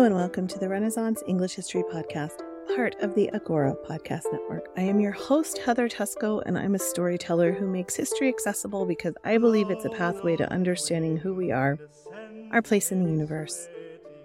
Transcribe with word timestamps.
Hello 0.00 0.06
and 0.06 0.16
welcome 0.16 0.46
to 0.46 0.58
the 0.58 0.66
Renaissance 0.66 1.22
English 1.26 1.52
History 1.52 1.82
Podcast, 1.82 2.40
part 2.74 2.96
of 3.02 3.14
the 3.14 3.28
Agora 3.34 3.74
Podcast 3.86 4.32
Network. 4.32 4.64
I 4.74 4.80
am 4.80 4.98
your 4.98 5.12
host, 5.12 5.58
Heather 5.58 5.90
Teysko, 5.90 6.42
and 6.46 6.56
I'm 6.56 6.74
a 6.74 6.78
storyteller 6.78 7.52
who 7.52 7.66
makes 7.66 7.96
history 7.96 8.28
accessible 8.28 8.86
because 8.86 9.12
I 9.24 9.36
believe 9.36 9.68
it's 9.68 9.84
a 9.84 9.90
pathway 9.90 10.36
to 10.36 10.50
understanding 10.50 11.18
who 11.18 11.34
we 11.34 11.52
are, 11.52 11.78
our 12.50 12.62
place 12.62 12.90
in 12.90 13.04
the 13.04 13.10
universe, 13.10 13.68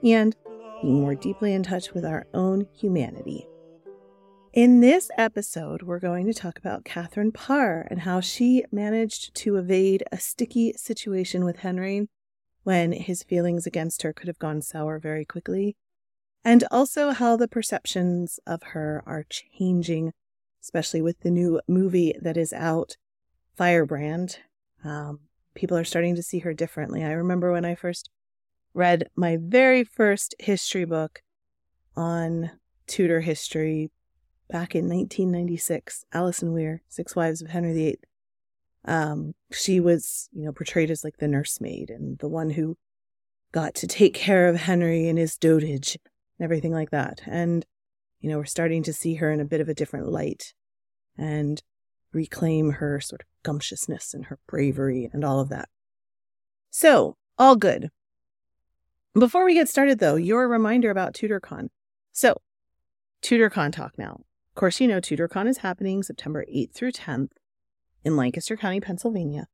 and 0.02 0.34
being 0.81 1.02
more 1.02 1.14
deeply 1.14 1.53
in 1.53 1.62
touch 1.62 1.92
with 1.94 2.06
our 2.06 2.26
own 2.34 2.68
humanity. 2.73 3.46
In 4.53 4.80
this 4.80 5.12
episode, 5.18 5.81
we're 5.81 6.00
going 6.00 6.26
to 6.28 6.34
talk 6.34 6.58
about 6.58 6.86
Catherine 6.86 7.34
Parr 7.34 7.86
and 7.92 8.00
how 8.00 8.22
she 8.22 8.64
managed 8.72 9.36
to 9.36 9.58
evade 9.58 10.06
a 10.09 10.20
sticky 10.20 10.72
situation 10.78 11.44
with 11.44 11.58
Henry 11.58 12.08
when 12.66 12.92
his 12.92 13.22
feelings 13.22 13.68
against 13.68 14.02
her 14.02 14.12
could 14.12 14.28
have 14.28 14.40
gone 14.40 14.60
sour 14.60 14.98
very 14.98 15.24
quickly, 15.24 15.78
and 16.44 16.64
also 16.72 17.12
how 17.12 17.38
the 17.38 17.48
perceptions 17.48 18.40
of 18.48 18.62
her 18.74 19.04
are 19.06 19.24
changing, 19.30 20.12
especially 20.64 21.00
with 21.00 21.20
the 21.20 21.30
new 21.30 21.62
movie 21.68 22.16
that 22.20 22.36
is 22.36 22.52
out, 22.52 22.98
Firebrand. 23.56 24.40
Um, 24.84 25.20
people 25.54 25.78
are 25.78 25.84
starting 25.84 26.16
to 26.16 26.24
see 26.24 26.40
her 26.40 26.56
differently. 26.56 27.04
I 27.04 27.12
remember 27.12 27.52
when 27.52 27.66
I 27.66 27.76
first 27.76 28.10
read 28.74 29.10
my 29.16 29.38
very 29.40 29.84
first 29.84 30.34
history 30.40 30.86
book 30.86 31.22
on 31.96 32.50
Tudor 32.88 33.22
history 33.22 33.92
back 34.50 34.74
in 34.74 34.90
1996, 34.90 36.06
Alison 36.12 36.52
Weir, 36.52 36.82
Six 36.90 37.16
Wives 37.16 37.44
of 37.44 37.50
Henry 37.50 37.74
VIII 37.74 38.00
um, 38.88 39.33
she 39.52 39.79
was, 39.79 40.29
you 40.34 40.46
know, 40.46 40.51
portrayed 40.51 40.91
as 40.91 41.03
like 41.03 41.18
the 41.18 41.28
nursemaid 41.28 41.90
and 41.90 42.18
the 42.19 42.28
one 42.28 42.51
who 42.51 42.78
got 43.51 43.73
to 43.75 43.88
take 43.88 44.13
care 44.13 44.47
of 44.47 44.56
Henry 44.56 45.07
and 45.07 45.18
his 45.18 45.38
dotage 45.38 45.97
and 46.38 46.44
everything 46.44 46.72
like 46.72 46.91
that. 46.91 47.22
And, 47.25 47.66
you 48.19 48.29
know, 48.29 48.38
we're 48.38 48.45
starting 48.45 48.84
to 48.84 48.94
see 48.94 49.16
her 49.16 49.31
in 49.31 49.40
a 49.40 49.45
bit 49.45 49.62
of 49.62 49.69
a 49.69 49.74
different 49.74 50.09
light 50.09 50.53
and 51.18 51.62
reclaim 52.13 52.72
her 52.74 53.00
sort 53.00 53.22
of 53.22 53.28
gumptiousness 53.44 54.13
and 54.13 54.25
her 54.25 54.40
bravery 54.47 55.09
and 55.12 55.24
all 55.24 55.40
of 55.40 55.50
that. 55.50 55.69
So, 56.69 57.18
all 57.38 57.56
good. 57.56 57.90
Before 59.18 59.45
we 59.45 59.53
get 59.53 59.69
started, 59.69 60.00
though, 60.00 60.16
your 60.16 60.47
reminder 60.47 60.91
about 60.91 61.13
TudorCon. 61.13 61.69
So, 62.12 62.41
TudorCon 63.22 63.72
talk 63.72 63.97
now. 63.97 64.22
Of 64.51 64.56
course, 64.56 64.79
you 64.79 64.88
know 64.88 65.00
TudorCon 65.00 65.47
is 65.47 65.59
happening 65.59 66.03
September 66.03 66.45
8th 66.53 66.74
through 66.74 66.91
10th 66.91 67.31
in 68.06 68.16
Lancaster 68.16 68.56
County, 68.56 68.80
Pennsylvania. 68.80 69.48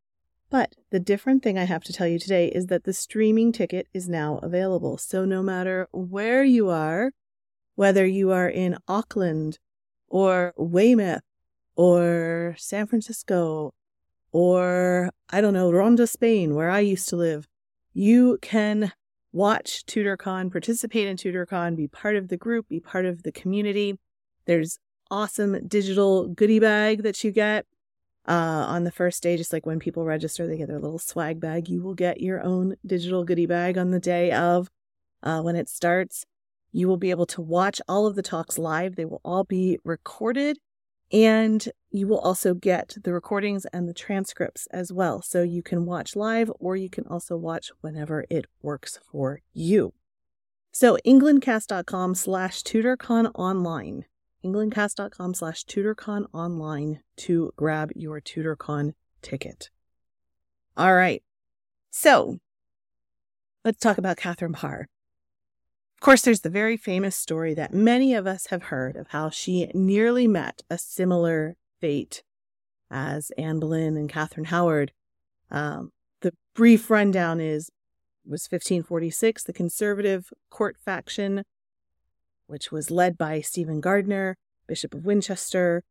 But 0.51 0.75
the 0.91 0.99
different 0.99 1.41
thing 1.41 1.57
I 1.57 1.63
have 1.63 1.83
to 1.85 1.93
tell 1.93 2.07
you 2.07 2.19
today 2.19 2.49
is 2.49 2.67
that 2.67 2.83
the 2.83 2.93
streaming 2.93 3.53
ticket 3.53 3.87
is 3.93 4.09
now 4.09 4.37
available. 4.43 4.97
So 4.97 5.23
no 5.23 5.41
matter 5.41 5.87
where 5.91 6.43
you 6.43 6.69
are, 6.69 7.13
whether 7.75 8.05
you 8.05 8.31
are 8.31 8.49
in 8.49 8.77
Auckland 8.87 9.59
or 10.09 10.53
Weymouth 10.57 11.23
or 11.77 12.55
San 12.59 12.85
Francisco 12.85 13.73
or 14.33 15.09
I 15.29 15.39
don't 15.39 15.53
know, 15.53 15.71
Ronda, 15.71 16.05
Spain, 16.05 16.53
where 16.53 16.69
I 16.69 16.79
used 16.79 17.07
to 17.09 17.15
live, 17.15 17.47
you 17.93 18.37
can 18.41 18.91
watch 19.31 19.85
TudorCon, 19.85 20.51
participate 20.51 21.07
in 21.07 21.15
TudorCon, 21.15 21.77
be 21.77 21.87
part 21.87 22.17
of 22.17 22.27
the 22.27 22.37
group, 22.37 22.67
be 22.67 22.81
part 22.81 23.05
of 23.05 23.23
the 23.23 23.31
community. 23.31 23.97
There's 24.45 24.79
awesome 25.09 25.65
digital 25.67 26.27
goodie 26.27 26.59
bag 26.59 27.03
that 27.03 27.23
you 27.23 27.31
get 27.31 27.65
uh, 28.31 28.65
on 28.65 28.85
the 28.85 28.91
first 28.91 29.21
day, 29.21 29.35
just 29.35 29.51
like 29.51 29.65
when 29.65 29.77
people 29.77 30.05
register, 30.05 30.47
they 30.47 30.55
get 30.55 30.69
their 30.69 30.79
little 30.79 30.99
swag 30.99 31.41
bag. 31.41 31.67
You 31.67 31.83
will 31.83 31.95
get 31.95 32.21
your 32.21 32.41
own 32.41 32.75
digital 32.85 33.25
goodie 33.25 33.45
bag 33.45 33.77
on 33.77 33.91
the 33.91 33.99
day 33.99 34.31
of 34.31 34.69
uh, 35.21 35.41
when 35.41 35.57
it 35.57 35.67
starts. 35.67 36.25
You 36.71 36.87
will 36.87 36.95
be 36.95 37.09
able 37.09 37.25
to 37.25 37.41
watch 37.41 37.81
all 37.89 38.07
of 38.07 38.15
the 38.15 38.21
talks 38.21 38.57
live. 38.57 38.95
They 38.95 39.03
will 39.03 39.19
all 39.25 39.43
be 39.43 39.79
recorded, 39.83 40.59
and 41.11 41.67
you 41.89 42.07
will 42.07 42.19
also 42.19 42.53
get 42.53 42.95
the 43.03 43.11
recordings 43.11 43.65
and 43.73 43.89
the 43.89 43.93
transcripts 43.93 44.65
as 44.71 44.93
well. 44.93 45.21
So 45.21 45.43
you 45.43 45.61
can 45.61 45.85
watch 45.85 46.15
live, 46.15 46.49
or 46.57 46.77
you 46.77 46.89
can 46.89 47.05
also 47.07 47.35
watch 47.35 47.69
whenever 47.81 48.23
it 48.29 48.45
works 48.61 48.97
for 49.11 49.41
you. 49.53 49.93
So 50.71 50.97
englandcast.com 51.05 52.15
slash 52.15 52.63
tudorcon 52.63 53.29
online 53.35 54.05
englandcast.com 54.43 55.33
slash 55.33 55.65
tudorcon 55.65 56.25
online 56.33 57.01
to 57.17 57.51
grab 57.55 57.91
your 57.95 58.21
tudorcon 58.21 58.93
ticket. 59.21 59.69
All 60.75 60.93
right. 60.93 61.23
So 61.89 62.39
let's 63.63 63.79
talk 63.79 63.97
about 63.97 64.17
Catherine 64.17 64.53
Parr. 64.53 64.87
Of 65.95 65.99
course, 66.03 66.23
there's 66.23 66.41
the 66.41 66.49
very 66.49 66.77
famous 66.77 67.15
story 67.15 67.53
that 67.53 67.73
many 67.73 68.15
of 68.15 68.25
us 68.25 68.47
have 68.47 68.63
heard 68.63 68.95
of 68.95 69.09
how 69.09 69.29
she 69.29 69.69
nearly 69.73 70.27
met 70.27 70.63
a 70.69 70.77
similar 70.77 71.57
fate 71.79 72.23
as 72.89 73.31
Anne 73.37 73.59
Boleyn 73.59 73.97
and 73.97 74.09
Catherine 74.09 74.45
Howard. 74.45 74.93
Um, 75.51 75.91
the 76.21 76.33
brief 76.55 76.89
rundown 76.89 77.39
is 77.39 77.69
was 78.25 78.47
1546. 78.49 79.43
The 79.43 79.53
conservative 79.53 80.31
court 80.49 80.77
faction 80.83 81.43
which 82.51 82.71
was 82.71 82.91
led 82.91 83.17
by 83.17 83.39
Stephen 83.39 83.79
Gardiner, 83.79 84.37
Bishop 84.67 84.93
of 84.93 85.05
Winchester, 85.05 85.83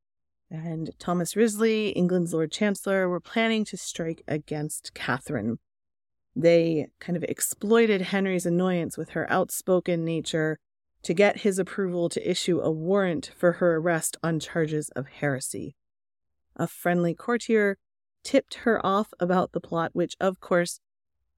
and 0.50 0.90
Thomas 0.98 1.34
Wriothesley, 1.34 1.88
England's 1.90 2.34
Lord 2.34 2.52
Chancellor, 2.52 3.08
were 3.08 3.20
planning 3.20 3.64
to 3.64 3.76
strike 3.76 4.22
against 4.28 4.92
Catherine. 4.92 5.58
They 6.36 6.88
kind 6.98 7.16
of 7.16 7.24
exploited 7.24 8.02
Henry's 8.02 8.46
annoyance 8.46 8.98
with 8.98 9.10
her 9.10 9.30
outspoken 9.32 10.04
nature 10.04 10.58
to 11.02 11.14
get 11.14 11.40
his 11.40 11.58
approval 11.58 12.08
to 12.10 12.30
issue 12.30 12.60
a 12.60 12.70
warrant 12.70 13.32
for 13.36 13.52
her 13.52 13.76
arrest 13.76 14.18
on 14.22 14.38
charges 14.38 14.90
of 14.90 15.06
heresy. 15.06 15.74
A 16.56 16.66
friendly 16.66 17.14
courtier 17.14 17.78
tipped 18.22 18.54
her 18.64 18.84
off 18.84 19.14
about 19.18 19.52
the 19.52 19.60
plot, 19.60 19.90
which 19.94 20.14
of 20.20 20.40
course 20.40 20.80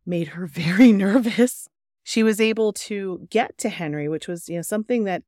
made 0.04 0.28
her 0.28 0.46
very 0.48 0.90
nervous 0.90 1.68
she 2.02 2.22
was 2.22 2.40
able 2.40 2.72
to 2.72 3.26
get 3.30 3.56
to 3.58 3.68
Henry, 3.68 4.08
which 4.08 4.28
was, 4.28 4.48
you 4.48 4.56
know, 4.56 4.62
something 4.62 5.04
that 5.04 5.22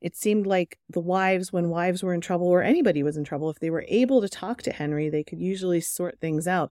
it 0.00 0.16
seemed 0.16 0.46
like 0.46 0.78
the 0.88 1.00
wives, 1.00 1.52
when 1.52 1.68
wives 1.68 2.02
were 2.02 2.14
in 2.14 2.20
trouble 2.20 2.48
or 2.48 2.62
anybody 2.62 3.02
was 3.02 3.16
in 3.16 3.24
trouble, 3.24 3.50
if 3.50 3.60
they 3.60 3.70
were 3.70 3.84
able 3.88 4.20
to 4.20 4.28
talk 4.28 4.62
to 4.62 4.72
Henry, 4.72 5.08
they 5.08 5.22
could 5.22 5.40
usually 5.40 5.80
sort 5.80 6.18
things 6.20 6.46
out. 6.46 6.70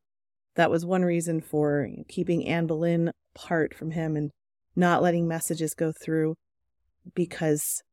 That 0.56 0.70
was 0.70 0.86
one 0.86 1.04
reason 1.04 1.40
for 1.40 1.88
keeping 2.10 2.46
Anne 2.46 2.68
Boleyn 2.68 3.12
apart 3.36 3.74
from 3.74 3.92
him 3.92 4.18
and 4.18 4.32
not 4.76 5.02
letting 5.02 5.28
messages 5.28 5.74
go 5.74 5.92
through 5.92 6.36
because 7.16 7.84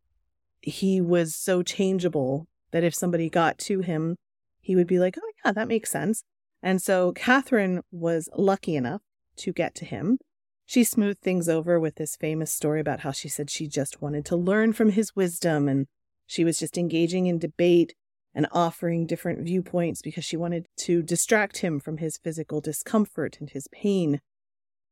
he 0.61 1.01
was 1.01 1.37
so 1.37 1.63
changeable 1.63 2.47
that 2.73 2.85
if 2.85 2.95
somebody 2.95 3.31
got 3.31 3.59
to 3.59 3.81
him, 3.81 4.17
he 4.61 4.75
would 4.75 4.87
be 4.87 4.99
like, 4.99 5.17
oh, 5.17 5.33
yeah, 5.45 5.53
that 5.53 5.69
makes 5.69 5.91
sense. 5.91 6.23
And 6.63 6.83
so 6.83 7.13
Catherine 7.13 7.83
was 7.93 8.29
lucky 8.37 8.75
enough 8.75 9.03
to 9.37 9.53
get 9.53 9.75
to 9.77 9.85
him 9.85 10.19
She 10.69 10.85
smoothed 10.85 11.23
things 11.23 11.49
over 11.49 11.81
with 11.81 11.95
this 11.95 12.15
famous 12.15 12.53
story 12.53 12.79
about 12.79 13.01
how 13.01 13.11
she 13.11 13.27
said 13.27 13.49
she 13.49 13.67
just 13.67 14.03
wanted 14.03 14.27
to 14.27 14.37
learn 14.37 14.75
from 14.75 14.91
his 14.91 15.17
wisdom 15.17 15.67
and 15.67 15.87
she 16.27 16.45
was 16.45 16.59
just 16.59 16.77
engaging 16.77 17.25
in 17.25 17.39
debate 17.39 17.95
and 18.35 18.47
offering 18.53 19.07
different 19.07 19.41
viewpoints 19.41 20.03
because 20.03 20.27
she 20.27 20.37
wanted 20.37 20.67
to 20.81 21.01
distract 21.01 21.59
him 21.59 21.81
from 21.81 21.97
his 21.97 22.19
physical 22.19 22.61
discomfort 22.61 23.39
and 23.41 23.49
his 23.49 23.67
pain. 23.73 24.21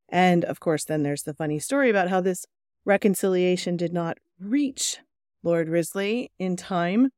And 0.08 0.46
of 0.46 0.61
course, 0.61 0.82
then 0.82 1.02
there's 1.02 1.25
the 1.25 1.34
funny 1.34 1.58
story 1.58 1.90
about 1.90 2.08
how 2.08 2.22
this 2.22 2.46
reconciliation 2.87 3.76
did 3.76 3.93
not 3.93 4.17
reach 4.40 5.00
Lord 5.43 5.69
Wriothesley 5.69 6.31
in 6.38 6.56
time, 6.56 7.11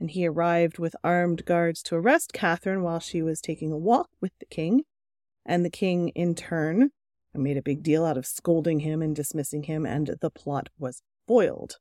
and 0.00 0.10
he 0.10 0.26
arrived 0.26 0.80
with 0.80 0.96
armed 1.04 1.44
guards 1.44 1.80
to 1.84 1.94
arrest 1.94 2.32
Catherine 2.32 2.82
while 2.82 2.98
she 2.98 3.22
was 3.22 3.40
taking 3.40 3.70
a 3.70 3.78
walk 3.78 4.08
with 4.20 4.32
the 4.40 4.46
king. 4.46 4.82
And 5.46 5.64
the 5.64 5.70
king, 5.70 6.08
in 6.08 6.34
turn, 6.34 6.90
made 7.34 7.56
a 7.56 7.62
big 7.62 7.82
deal 7.82 8.04
out 8.04 8.18
of 8.18 8.26
scolding 8.26 8.80
him 8.80 9.02
and 9.02 9.14
dismissing 9.14 9.64
him, 9.64 9.86
and 9.86 10.16
the 10.20 10.30
plot 10.30 10.68
was 10.78 11.02
foiled. 11.26 11.78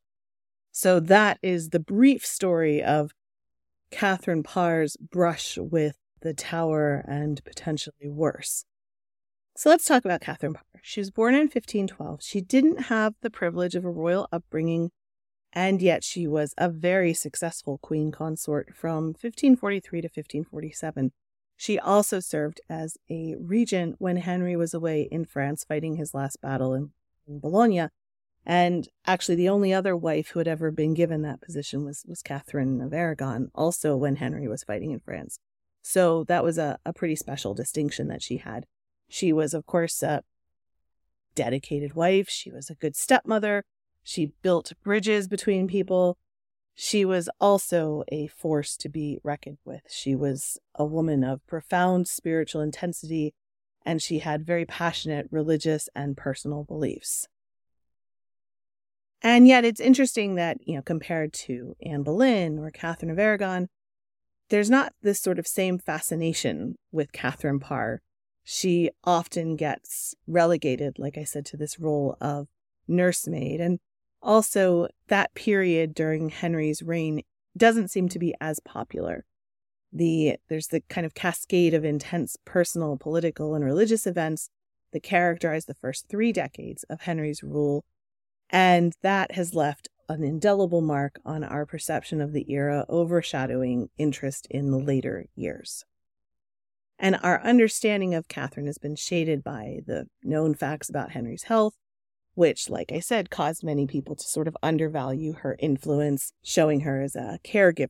So 0.72 1.00
that 1.00 1.40
is 1.42 1.70
the 1.70 1.80
brief 1.80 2.26
story 2.26 2.84
of 2.84 3.12
Catherine 3.92 4.44
Parr's 4.44 4.96
brush 4.98 5.58
with 5.58 5.98
the 6.22 6.34
tower 6.34 7.04
and 7.08 7.44
potentially 7.44 8.08
worse. 8.08 8.66
So 9.58 9.70
let's 9.70 9.86
talk 9.86 10.06
about 10.06 10.22
Catherine 10.22 10.54
Parr. 10.54 10.64
She 10.82 11.02
was 11.02 11.12
born 11.12 11.34
in 11.34 11.42
1512. 11.42 12.24
She 12.24 12.40
didn't 12.40 12.84
have 12.84 13.16
the 13.22 13.30
privilege 13.30 13.76
of 13.76 13.84
a 13.84 13.92
royal 13.92 14.28
upbringing, 14.32 14.92
and 15.52 15.82
yet 15.82 16.04
she 16.04 16.28
was 16.28 16.54
a 16.58 16.70
very 16.70 17.14
successful 17.14 17.78
queen 17.80 18.12
consort 18.12 18.74
from 18.76 19.08
1543 19.08 20.02
to 20.02 20.06
1547. 20.08 21.12
She 21.60 21.78
also 21.78 22.22
served 22.22 22.62
as 22.70 22.98
a 23.10 23.36
regent 23.38 23.98
when 24.00 24.16
Henry 24.16 24.56
was 24.56 24.74
away 24.74 25.10
in 25.12 25.26
France 25.26 25.66
fighting 25.66 25.98
his 25.98 26.14
last 26.14 26.40
battle 26.42 26.74
in, 26.74 26.92
in 27.28 27.40
Boulogne. 27.40 27.90
And 28.46 28.88
actually, 29.06 29.36
the 29.36 29.50
only 29.50 29.74
other 29.74 29.94
wife 29.94 30.30
who 30.30 30.40
had 30.40 30.48
ever 30.48 30.72
been 30.72 30.94
given 30.94 31.22
that 31.24 31.42
position 31.42 31.84
was, 31.84 32.06
was 32.08 32.22
Catherine 32.22 32.80
of 32.80 32.94
Aragon, 32.94 33.52
also 33.54 33.98
when 33.98 34.16
Henry 34.16 34.48
was 34.48 34.64
fighting 34.64 34.92
in 34.92 35.02
France. 35.02 35.38
So 35.82 36.24
that 36.30 36.46
was 36.46 36.58
a, 36.58 36.80
a 36.86 36.94
pretty 36.94 37.18
special 37.18 37.54
distinction 37.54 38.08
that 38.08 38.24
she 38.24 38.38
had. 38.38 38.66
She 39.10 39.34
was, 39.34 39.54
of 39.54 39.66
course, 39.66 40.02
a 40.02 40.24
dedicated 41.36 41.94
wife. 41.94 42.30
She 42.30 42.52
was 42.52 42.70
a 42.70 42.76
good 42.76 42.96
stepmother. 42.96 43.66
She 44.02 44.32
built 44.42 44.72
bridges 44.82 45.28
between 45.28 45.68
people. 45.68 46.18
She 46.82 47.04
was 47.04 47.30
also 47.42 48.04
a 48.10 48.28
force 48.28 48.78
to 48.78 48.88
be 48.88 49.20
reckoned 49.22 49.58
with. 49.66 49.82
She 49.90 50.16
was 50.16 50.58
a 50.76 50.86
woman 50.86 51.26
of 51.26 51.46
profound 51.46 52.08
spiritual 52.08 52.62
intensity, 52.62 53.34
and 53.86 54.02
she 54.02 54.20
had 54.20 54.46
very 54.46 54.66
passionate 54.66 55.28
religious 55.30 55.90
and 55.94 56.16
personal 56.16 56.64
beliefs. 56.64 57.28
And 59.22 59.46
yet, 59.46 59.66
it's 59.66 59.82
interesting 59.82 60.36
that, 60.36 60.58
you 60.66 60.76
know, 60.76 60.82
compared 60.82 61.34
to 61.34 61.76
Anne 61.82 62.04
Boleyn 62.04 62.58
or 62.60 62.72
Catherine 62.72 63.12
of 63.12 63.20
Aragon, 63.20 63.68
there's 64.50 64.70
not 64.70 64.94
this 65.02 65.20
sort 65.20 65.38
of 65.38 65.48
same 65.48 65.80
fascination 65.80 66.76
with 66.94 67.12
Catherine 67.12 67.60
Parr 67.60 68.02
she 68.52 68.90
often 69.04 69.56
gets 69.56 70.16
relegated, 70.26 70.98
like 70.98 71.20
I 71.20 71.24
said, 71.24 71.46
to 71.48 71.58
this 71.58 71.80
role 71.80 72.18
of 72.20 72.48
nursemaid. 72.88 73.62
And 73.62 73.80
also, 74.22 74.88
that 75.08 75.34
period 75.34 75.94
during 75.94 76.30
Henry's 76.30 76.82
reign 76.82 77.22
doesn't 77.56 77.90
seem 77.90 78.10
to 78.10 78.20
be 78.20 78.34
as 78.42 78.60
popular. 78.60 79.26
The 79.92 80.38
there's 80.50 80.68
the 80.68 80.82
kind 80.82 81.06
of 81.06 81.14
cascade 81.14 81.74
of 81.74 81.84
intense 81.84 82.38
personal, 82.46 82.98
political, 82.98 83.56
and 83.56 83.66
religious 83.66 84.06
events 84.06 84.50
that 84.92 85.04
characterize 85.04 85.66
the 85.66 85.74
first 85.74 86.08
three 86.10 86.32
decades 86.32 86.84
of 86.90 87.02
Henry's 87.02 87.44
rule, 87.44 87.84
and 88.50 88.94
that 89.02 89.32
has 89.34 89.54
left 89.54 89.90
an 90.08 90.24
indelible 90.24 90.82
mark 90.82 91.20
on 91.24 91.44
our 91.44 91.66
perception 91.66 92.20
of 92.20 92.34
the 92.34 92.52
era, 92.52 92.86
overshadowing 92.90 93.90
interest 93.98 94.48
in 94.50 94.72
the 94.72 94.80
later 94.80 95.26
years. 95.36 95.86
And 96.98 97.18
our 97.24 97.42
understanding 97.42 98.14
of 98.14 98.28
Catherine 98.28 98.66
has 98.66 98.78
been 98.78 98.96
shaded 98.96 99.44
by 99.44 99.80
the 99.86 100.08
known 100.24 100.54
facts 100.54 100.90
about 100.90 101.12
Henry's 101.12 101.44
health, 101.44 101.76
which, 102.40 102.70
like 102.70 102.90
I 102.94 103.02
said, 103.02 103.30
caused 103.30 103.66
many 103.66 103.86
people 103.86 104.16
to 104.16 104.24
sort 104.26 104.48
of 104.48 104.56
undervalue 104.64 105.34
her 105.34 105.58
influence, 105.60 106.32
showing 106.42 106.80
her 106.80 107.02
as 107.02 107.14
a 107.14 107.38
caregiver. 107.44 107.90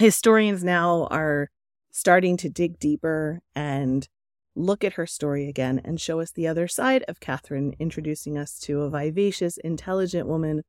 Historians 0.00 0.64
now 0.64 1.06
are 1.12 1.48
starting 1.92 2.36
to 2.38 2.48
dig 2.48 2.80
deeper 2.80 3.40
and 3.54 4.08
look 4.56 4.82
at 4.82 4.94
her 4.94 5.06
story 5.06 5.48
again 5.48 5.80
and 5.84 6.00
show 6.00 6.18
us 6.18 6.32
the 6.32 6.44
other 6.44 6.66
side 6.66 7.04
of 7.06 7.20
Catherine, 7.20 7.76
introducing 7.78 8.36
us 8.36 8.58
to 8.58 8.80
a 8.80 8.90
vivacious, 8.90 9.58
intelligent 9.58 10.26
woman 10.26 10.64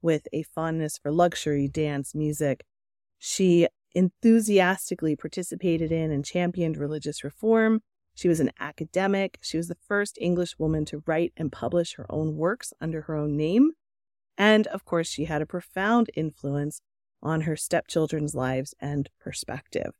with 0.00 0.26
a 0.32 0.42
fondness 0.44 0.96
for 0.96 1.12
luxury, 1.12 1.68
dance, 1.68 2.14
music. 2.14 2.64
She 3.18 3.68
enthusiastically 3.94 5.16
participated 5.16 5.92
in 5.92 6.10
and 6.10 6.24
championed 6.24 6.78
religious 6.78 7.22
reform. 7.24 7.82
She 8.20 8.28
was 8.28 8.40
an 8.40 8.50
academic. 8.60 9.38
She 9.40 9.56
was 9.56 9.68
the 9.68 9.78
first 9.88 10.18
English 10.20 10.58
woman 10.58 10.84
to 10.84 11.02
write 11.06 11.32
and 11.38 11.50
publish 11.50 11.94
her 11.94 12.04
own 12.10 12.36
works 12.36 12.74
under 12.78 13.00
her 13.02 13.16
own 13.16 13.34
name. 13.34 13.70
And 14.36 14.66
of 14.66 14.84
course, 14.84 15.08
she 15.08 15.24
had 15.24 15.40
a 15.40 15.46
profound 15.46 16.10
influence 16.14 16.82
on 17.22 17.40
her 17.42 17.56
stepchildren's 17.56 18.34
lives 18.34 18.74
and 18.78 19.08
perspective. 19.18 19.92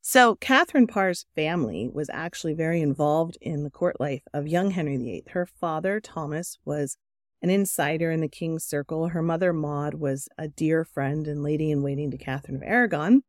So, 0.00 0.36
Catherine 0.36 0.86
Parr's 0.86 1.26
family 1.34 1.90
was 1.92 2.08
actually 2.10 2.54
very 2.54 2.80
involved 2.80 3.36
in 3.42 3.64
the 3.64 3.70
court 3.70 4.00
life 4.00 4.22
of 4.32 4.48
young 4.48 4.70
Henry 4.70 4.96
VIII. 4.96 5.24
Her 5.32 5.44
father, 5.44 6.00
Thomas, 6.00 6.56
was 6.64 6.96
an 7.42 7.50
insider 7.50 8.10
in 8.10 8.22
the 8.22 8.30
king's 8.30 8.64
circle. 8.64 9.08
Her 9.08 9.20
mother, 9.20 9.52
Maud, 9.52 9.92
was 9.92 10.26
a 10.38 10.48
dear 10.48 10.86
friend 10.86 11.28
and 11.28 11.42
lady 11.42 11.70
in 11.70 11.82
waiting 11.82 12.10
to 12.12 12.16
Catherine 12.16 12.56
of 12.56 12.62
Aragon. 12.62 13.24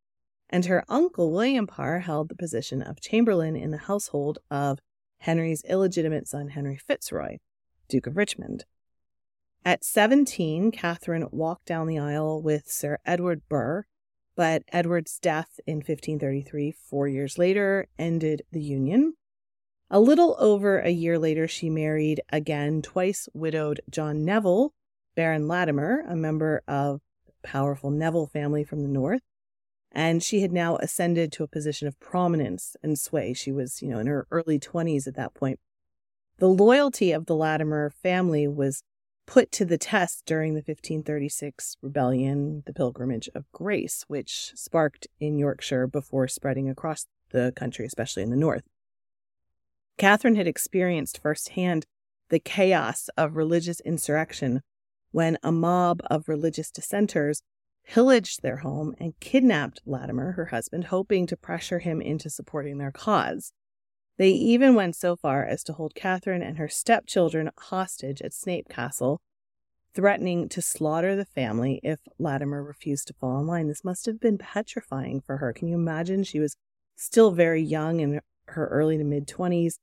And 0.50 0.66
her 0.66 0.84
uncle, 0.88 1.30
William 1.30 1.66
Parr, 1.66 2.00
held 2.00 2.28
the 2.28 2.34
position 2.34 2.82
of 2.82 3.00
chamberlain 3.00 3.54
in 3.54 3.70
the 3.70 3.78
household 3.78 4.40
of 4.50 4.80
Henry's 5.18 5.62
illegitimate 5.62 6.26
son, 6.26 6.48
Henry 6.48 6.76
Fitzroy, 6.76 7.38
Duke 7.88 8.08
of 8.08 8.16
Richmond. 8.16 8.64
At 9.64 9.84
17, 9.84 10.72
Catherine 10.72 11.28
walked 11.30 11.66
down 11.66 11.86
the 11.86 11.98
aisle 11.98 12.42
with 12.42 12.70
Sir 12.70 12.98
Edward 13.06 13.42
Burgh, 13.48 13.84
but 14.34 14.64
Edward's 14.72 15.18
death 15.18 15.60
in 15.66 15.76
1533, 15.76 16.72
four 16.72 17.06
years 17.06 17.38
later, 17.38 17.86
ended 17.98 18.42
the 18.50 18.62
union. 18.62 19.14
A 19.90 20.00
little 20.00 20.36
over 20.38 20.78
a 20.78 20.90
year 20.90 21.18
later, 21.18 21.46
she 21.46 21.68
married 21.68 22.22
again 22.32 22.80
twice 22.80 23.28
widowed 23.34 23.80
John 23.90 24.24
Neville, 24.24 24.72
Baron 25.14 25.46
Latimer, 25.46 26.04
a 26.08 26.16
member 26.16 26.62
of 26.66 27.00
the 27.26 27.32
powerful 27.42 27.90
Neville 27.90 28.28
family 28.28 28.64
from 28.64 28.82
the 28.82 28.88
north. 28.88 29.22
And 29.92 30.22
she 30.22 30.40
had 30.40 30.52
now 30.52 30.76
ascended 30.76 31.32
to 31.32 31.42
a 31.42 31.48
position 31.48 31.88
of 31.88 31.98
prominence 31.98 32.76
and 32.82 32.98
sway. 32.98 33.32
She 33.32 33.50
was, 33.50 33.82
you 33.82 33.88
know, 33.88 33.98
in 33.98 34.06
her 34.06 34.26
early 34.30 34.58
20s 34.58 35.06
at 35.06 35.16
that 35.16 35.34
point. 35.34 35.58
The 36.38 36.48
loyalty 36.48 37.12
of 37.12 37.26
the 37.26 37.34
Latimer 37.34 37.90
family 37.90 38.46
was 38.46 38.82
put 39.26 39.52
to 39.52 39.64
the 39.64 39.78
test 39.78 40.24
during 40.26 40.54
the 40.54 40.58
1536 40.66 41.76
rebellion, 41.82 42.62
the 42.66 42.72
Pilgrimage 42.72 43.28
of 43.34 43.50
Grace, 43.52 44.04
which 44.08 44.52
sparked 44.56 45.06
in 45.20 45.38
Yorkshire 45.38 45.86
before 45.86 46.26
spreading 46.28 46.68
across 46.68 47.06
the 47.30 47.52
country, 47.54 47.84
especially 47.84 48.22
in 48.22 48.30
the 48.30 48.36
north. 48.36 48.64
Catherine 49.98 50.36
had 50.36 50.48
experienced 50.48 51.20
firsthand 51.22 51.86
the 52.30 52.38
chaos 52.38 53.10
of 53.16 53.36
religious 53.36 53.80
insurrection 53.80 54.62
when 55.12 55.36
a 55.42 55.52
mob 55.52 56.00
of 56.10 56.28
religious 56.28 56.70
dissenters 56.70 57.42
pillaged 57.90 58.40
their 58.40 58.58
home 58.58 58.94
and 59.00 59.18
kidnapped 59.18 59.80
Latimer, 59.84 60.32
her 60.32 60.46
husband, 60.46 60.84
hoping 60.84 61.26
to 61.26 61.36
pressure 61.36 61.80
him 61.80 62.00
into 62.00 62.30
supporting 62.30 62.78
their 62.78 62.92
cause. 62.92 63.52
They 64.16 64.30
even 64.30 64.76
went 64.76 64.94
so 64.94 65.16
far 65.16 65.44
as 65.44 65.64
to 65.64 65.72
hold 65.72 65.96
Catherine 65.96 66.40
and 66.40 66.56
her 66.56 66.68
stepchildren 66.68 67.50
hostage 67.58 68.22
at 68.22 68.32
Snape 68.32 68.68
Castle, 68.68 69.20
threatening 69.92 70.48
to 70.50 70.62
slaughter 70.62 71.16
the 71.16 71.24
family 71.24 71.80
if 71.82 71.98
Latimer 72.16 72.62
refused 72.62 73.08
to 73.08 73.14
fall 73.14 73.40
in 73.40 73.48
line. 73.48 73.66
This 73.66 73.82
must 73.82 74.06
have 74.06 74.20
been 74.20 74.38
petrifying 74.38 75.20
for 75.20 75.38
her. 75.38 75.52
Can 75.52 75.66
you 75.66 75.74
imagine? 75.74 76.22
She 76.22 76.38
was 76.38 76.54
still 76.94 77.32
very 77.32 77.60
young 77.60 77.98
in 77.98 78.20
her 78.46 78.68
early 78.68 78.98
to 78.98 79.04
mid 79.04 79.26
20s, 79.26 79.78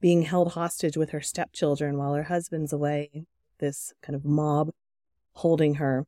being 0.00 0.22
held 0.22 0.54
hostage 0.54 0.96
with 0.96 1.10
her 1.10 1.20
stepchildren 1.20 1.96
while 1.96 2.14
her 2.14 2.24
husband's 2.24 2.72
away, 2.72 3.26
this 3.58 3.92
kind 4.02 4.16
of 4.16 4.24
mob 4.24 4.70
holding 5.34 5.76
her. 5.76 6.06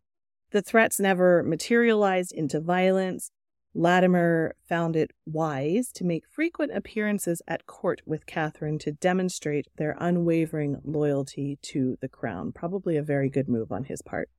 The 0.54 0.62
threats 0.62 1.00
never 1.00 1.42
materialized 1.42 2.30
into 2.30 2.60
violence. 2.60 3.32
Latimer 3.74 4.54
found 4.68 4.94
it 4.94 5.10
wise 5.26 5.90
to 5.94 6.04
make 6.04 6.28
frequent 6.30 6.70
appearances 6.72 7.42
at 7.48 7.66
court 7.66 8.02
with 8.06 8.24
Catherine 8.24 8.78
to 8.78 8.92
demonstrate 8.92 9.66
their 9.78 9.96
unwavering 9.98 10.80
loyalty 10.84 11.58
to 11.62 11.96
the 12.00 12.08
crown. 12.08 12.52
Probably 12.52 12.96
a 12.96 13.02
very 13.02 13.28
good 13.28 13.48
move 13.48 13.72
on 13.72 13.86
his 13.86 14.00
part. 14.00 14.30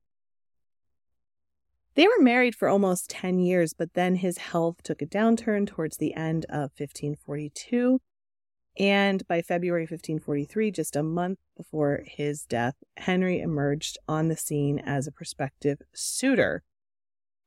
They 1.96 2.08
were 2.08 2.22
married 2.22 2.54
for 2.54 2.68
almost 2.68 3.10
10 3.10 3.38
years, 3.38 3.74
but 3.74 3.92
then 3.92 4.14
his 4.14 4.38
health 4.38 4.82
took 4.82 5.02
a 5.02 5.06
downturn 5.06 5.66
towards 5.66 5.98
the 5.98 6.14
end 6.14 6.46
of 6.48 6.70
1542. 6.78 8.00
And 8.78 9.26
by 9.26 9.40
February 9.40 9.82
1543, 9.82 10.70
just 10.70 10.96
a 10.96 11.02
month 11.02 11.38
before 11.56 12.02
his 12.04 12.44
death, 12.44 12.74
Henry 12.98 13.40
emerged 13.40 13.96
on 14.06 14.28
the 14.28 14.36
scene 14.36 14.78
as 14.78 15.06
a 15.06 15.12
prospective 15.12 15.80
suitor. 15.94 16.62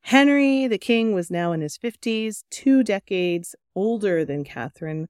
Henry, 0.02 0.68
the 0.68 0.78
king, 0.80 1.14
was 1.14 1.30
now 1.30 1.52
in 1.52 1.62
his 1.62 1.78
50s, 1.78 2.44
two 2.50 2.84
decades 2.84 3.56
older 3.76 4.26
than 4.26 4.44
Catherine. 4.44 5.08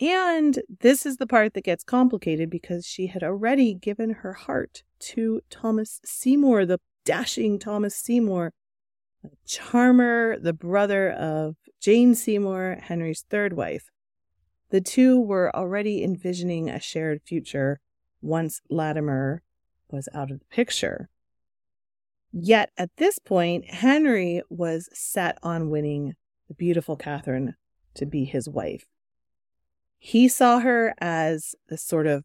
And 0.00 0.60
this 0.80 1.04
is 1.04 1.16
the 1.16 1.26
part 1.26 1.54
that 1.54 1.64
gets 1.64 1.84
complicated 1.84 2.48
because 2.48 2.86
she 2.86 3.08
had 3.08 3.22
already 3.22 3.74
given 3.74 4.10
her 4.10 4.32
heart 4.32 4.82
to 5.00 5.40
Thomas 5.50 6.00
Seymour, 6.04 6.66
the 6.66 6.78
dashing 7.04 7.58
Thomas 7.58 7.96
Seymour, 7.96 8.52
a 9.24 9.28
charmer, 9.46 10.38
the 10.38 10.52
brother 10.52 11.10
of 11.10 11.56
Jane 11.80 12.14
Seymour, 12.14 12.78
Henry's 12.82 13.24
third 13.28 13.54
wife. 13.54 13.91
The 14.72 14.80
two 14.80 15.20
were 15.20 15.54
already 15.54 16.02
envisioning 16.02 16.70
a 16.70 16.80
shared 16.80 17.20
future 17.26 17.78
once 18.22 18.62
Latimer 18.70 19.42
was 19.90 20.08
out 20.14 20.30
of 20.30 20.38
the 20.38 20.46
picture. 20.46 21.10
Yet 22.32 22.70
at 22.78 22.88
this 22.96 23.18
point, 23.18 23.66
Henry 23.66 24.40
was 24.48 24.88
set 24.94 25.36
on 25.42 25.68
winning 25.68 26.14
the 26.48 26.54
beautiful 26.54 26.96
Catherine 26.96 27.54
to 27.96 28.06
be 28.06 28.24
his 28.24 28.48
wife. 28.48 28.86
He 29.98 30.26
saw 30.26 30.60
her 30.60 30.94
as 30.98 31.54
the 31.68 31.76
sort 31.76 32.06
of 32.06 32.24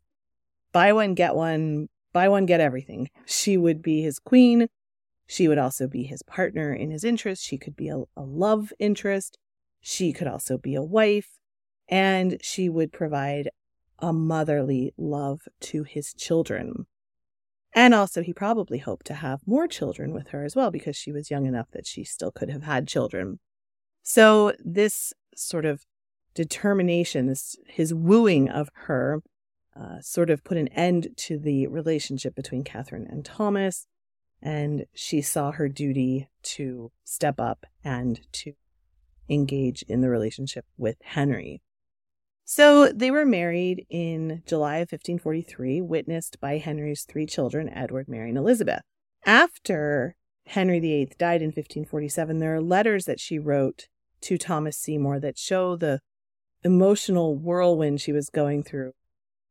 buy 0.72 0.94
one, 0.94 1.16
get 1.16 1.36
one, 1.36 1.90
buy 2.14 2.30
one, 2.30 2.46
get 2.46 2.62
everything. 2.62 3.10
She 3.26 3.58
would 3.58 3.82
be 3.82 4.02
his 4.02 4.20
queen. 4.20 4.70
She 5.26 5.50
would 5.50 5.58
also 5.58 5.86
be 5.86 6.04
his 6.04 6.24
partner 6.24 6.74
in 6.74 6.92
his 6.92 7.04
interest. 7.04 7.44
She 7.44 7.58
could 7.58 7.76
be 7.76 7.90
a, 7.90 8.04
a 8.16 8.24
love 8.24 8.72
interest. 8.80 9.38
She 9.82 10.14
could 10.14 10.28
also 10.28 10.58
be 10.58 10.74
a 10.74 10.82
wife 10.82 11.37
and 11.90 12.38
she 12.42 12.70
would 12.70 12.92
provide 12.92 13.50
a 14.00 14.14
motherly 14.14 14.94
love 14.98 15.42
to 15.60 15.84
his 15.84 16.14
children. 16.14 16.86
And 17.74 17.94
also, 17.94 18.24
he 18.24 18.34
probably 18.34 18.80
hoped 18.80 19.06
to 19.08 19.16
have 19.16 19.42
more 19.46 19.68
children 19.68 20.14
with 20.14 20.30
her 20.30 20.44
as 20.44 20.56
well 20.56 20.72
because 20.72 20.96
she 20.96 21.12
was 21.12 21.30
young 21.30 21.46
enough 21.46 21.68
that 21.72 21.86
she 21.86 22.04
still 22.04 22.32
could 22.32 22.50
have 22.50 22.64
had 22.64 22.88
children. 22.88 23.40
So, 24.04 24.54
this 24.64 25.14
sort 25.36 25.66
of 25.66 25.86
determination, 26.34 27.28
this 27.28 27.56
his 27.68 27.94
wooing 27.94 28.50
of 28.50 28.70
her, 28.74 29.22
uh, 29.76 30.02
sort 30.02 30.30
of 30.30 30.44
put 30.44 30.58
an 30.58 30.70
end 30.70 31.10
to 31.18 31.38
the 31.38 31.68
relationship 31.68 32.36
between 32.36 32.64
Catherine 32.64 33.08
and 33.08 33.24
Thomas. 33.24 33.86
And 34.42 34.86
she 34.94 35.22
saw 35.22 35.52
her 35.52 35.68
duty 35.68 36.30
to 36.44 36.92
step 37.04 37.40
up 37.40 37.66
and 37.84 38.22
to 38.34 38.54
engage 39.30 39.84
in 39.84 40.02
the 40.02 40.10
relationship 40.10 40.66
with 40.78 40.98
Henry. 41.04 41.62
So 42.50 42.94
they 42.94 43.12
were 43.12 43.26
married 43.26 43.86
in 43.90 44.42
July 44.46 44.78
of 44.78 44.90
1543, 44.90 45.82
witnessed 45.82 46.40
by 46.40 46.60
Henry's 46.60 47.04
three 47.04 47.26
children, 47.26 47.68
Edward, 47.68 48.08
Mary, 48.08 48.30
and 48.30 48.38
Elizabeth. 48.38 48.84
After 49.26 50.16
Henry 50.46 50.80
VIII 50.80 51.12
died 51.18 51.42
in 51.42 51.48
1547, 51.48 52.40
there 52.40 52.56
are 52.56 52.62
letters 52.62 53.04
that 53.04 53.20
she 53.20 53.38
wrote 53.38 53.90
to 54.22 54.38
Thomas 54.38 54.78
Seymour 54.78 55.20
that 55.20 55.38
show 55.38 55.76
the 55.76 56.00
emotional 56.64 57.36
whirlwind 57.36 58.00
she 58.00 58.14
was 58.14 58.30
going 58.30 58.64
through. 58.64 58.94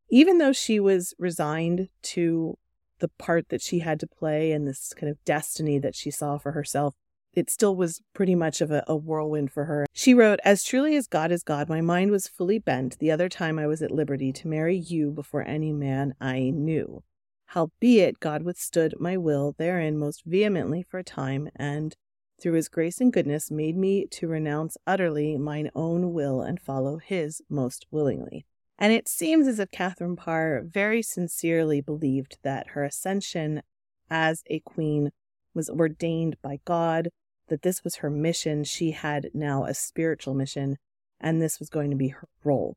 Even 0.09 0.38
though 0.38 0.55
she 0.55 0.81
was 0.81 1.12
resigned 1.19 1.91
to 2.00 2.57
the 3.00 3.09
part 3.19 3.50
that 3.50 3.61
she 3.61 3.81
had 3.81 4.00
to 4.00 4.07
play 4.07 4.53
and 4.53 4.67
this 4.67 4.95
kind 4.95 5.11
of 5.11 5.23
destiny 5.26 5.79
that 5.79 5.95
she 5.95 6.11
saw 6.11 6.38
for 6.38 6.53
herself, 6.53 6.95
it 7.37 7.50
still 7.50 7.76
was 7.76 8.00
pretty 8.14 8.35
much 8.35 8.62
of 8.62 8.71
a, 8.71 8.83
a, 8.88 8.97
whirlwind 8.97 9.52
for 9.52 9.66
her. 9.66 9.87
She 9.93 10.14
wrote, 10.14 10.40
As 10.43 10.64
truly 10.64 10.97
as 10.97 11.07
God 11.07 11.31
is 11.31 11.43
God, 11.43 11.69
my 11.69 11.83
mind 11.83 12.11
was 12.11 12.26
fully 12.26 12.59
bent 12.59 12.99
the 12.99 13.11
other 13.11 13.28
time 13.28 13.59
I 13.59 13.66
was 13.66 13.83
at 13.83 13.90
liberty 13.90 14.33
to 14.33 14.49
marry 14.49 14.76
you 14.76 15.11
before 15.11 15.47
any 15.47 15.71
man 15.71 16.14
I 16.19 16.50
knew. 16.50 17.02
Howbeit, 17.50 18.19
God 18.21 18.43
withstood 18.43 18.95
my 18.99 19.19
will 19.19 19.55
therein 19.59 19.99
most 19.99 20.25
vehemently 20.25 20.83
for 20.83 20.99
a 20.99 21.05
time, 21.05 21.50
and 21.55 21.95
through 22.40 22.55
his 22.55 22.69
grace 22.69 23.00
and 23.00 23.12
goodness 23.12 23.50
made 23.50 23.76
me 23.76 24.07
to 24.12 24.28
renounce 24.28 24.78
utterly 24.87 25.37
mine 25.37 25.71
own 25.75 26.12
will 26.14 26.40
and 26.40 26.59
follow 26.59 26.97
his 26.97 27.43
most 27.50 27.87
willingly. 27.90 28.47
And 28.78 28.93
it 28.93 29.09
seems 29.09 29.47
as 29.47 29.59
if 29.59 29.71
Catherine 29.71 30.16
Parr 30.16 30.62
very 30.64 31.02
sincerely 31.02 31.83
believed 31.83 32.38
that 32.43 32.69
her 32.71 32.83
ascension 32.83 33.62
as 34.11 34.43
a 34.49 34.61
queen 34.61 35.11
was 35.55 35.71
ordained 35.71 36.37
by 36.43 36.61
God 36.64 37.09
that 37.49 37.62
this 37.62 37.85
was 37.85 37.97
her 37.97 38.11
mission. 38.11 38.65
She 38.65 38.93
had 38.93 39.31
now 39.35 39.65
a 39.65 39.75
spiritual 39.75 40.35
mission, 40.35 40.76
and 41.21 41.41
this 41.41 41.59
was 41.59 41.69
going 41.69 41.91
to 41.91 41.97
be 41.97 42.09
her 42.09 42.29
role. 42.45 42.76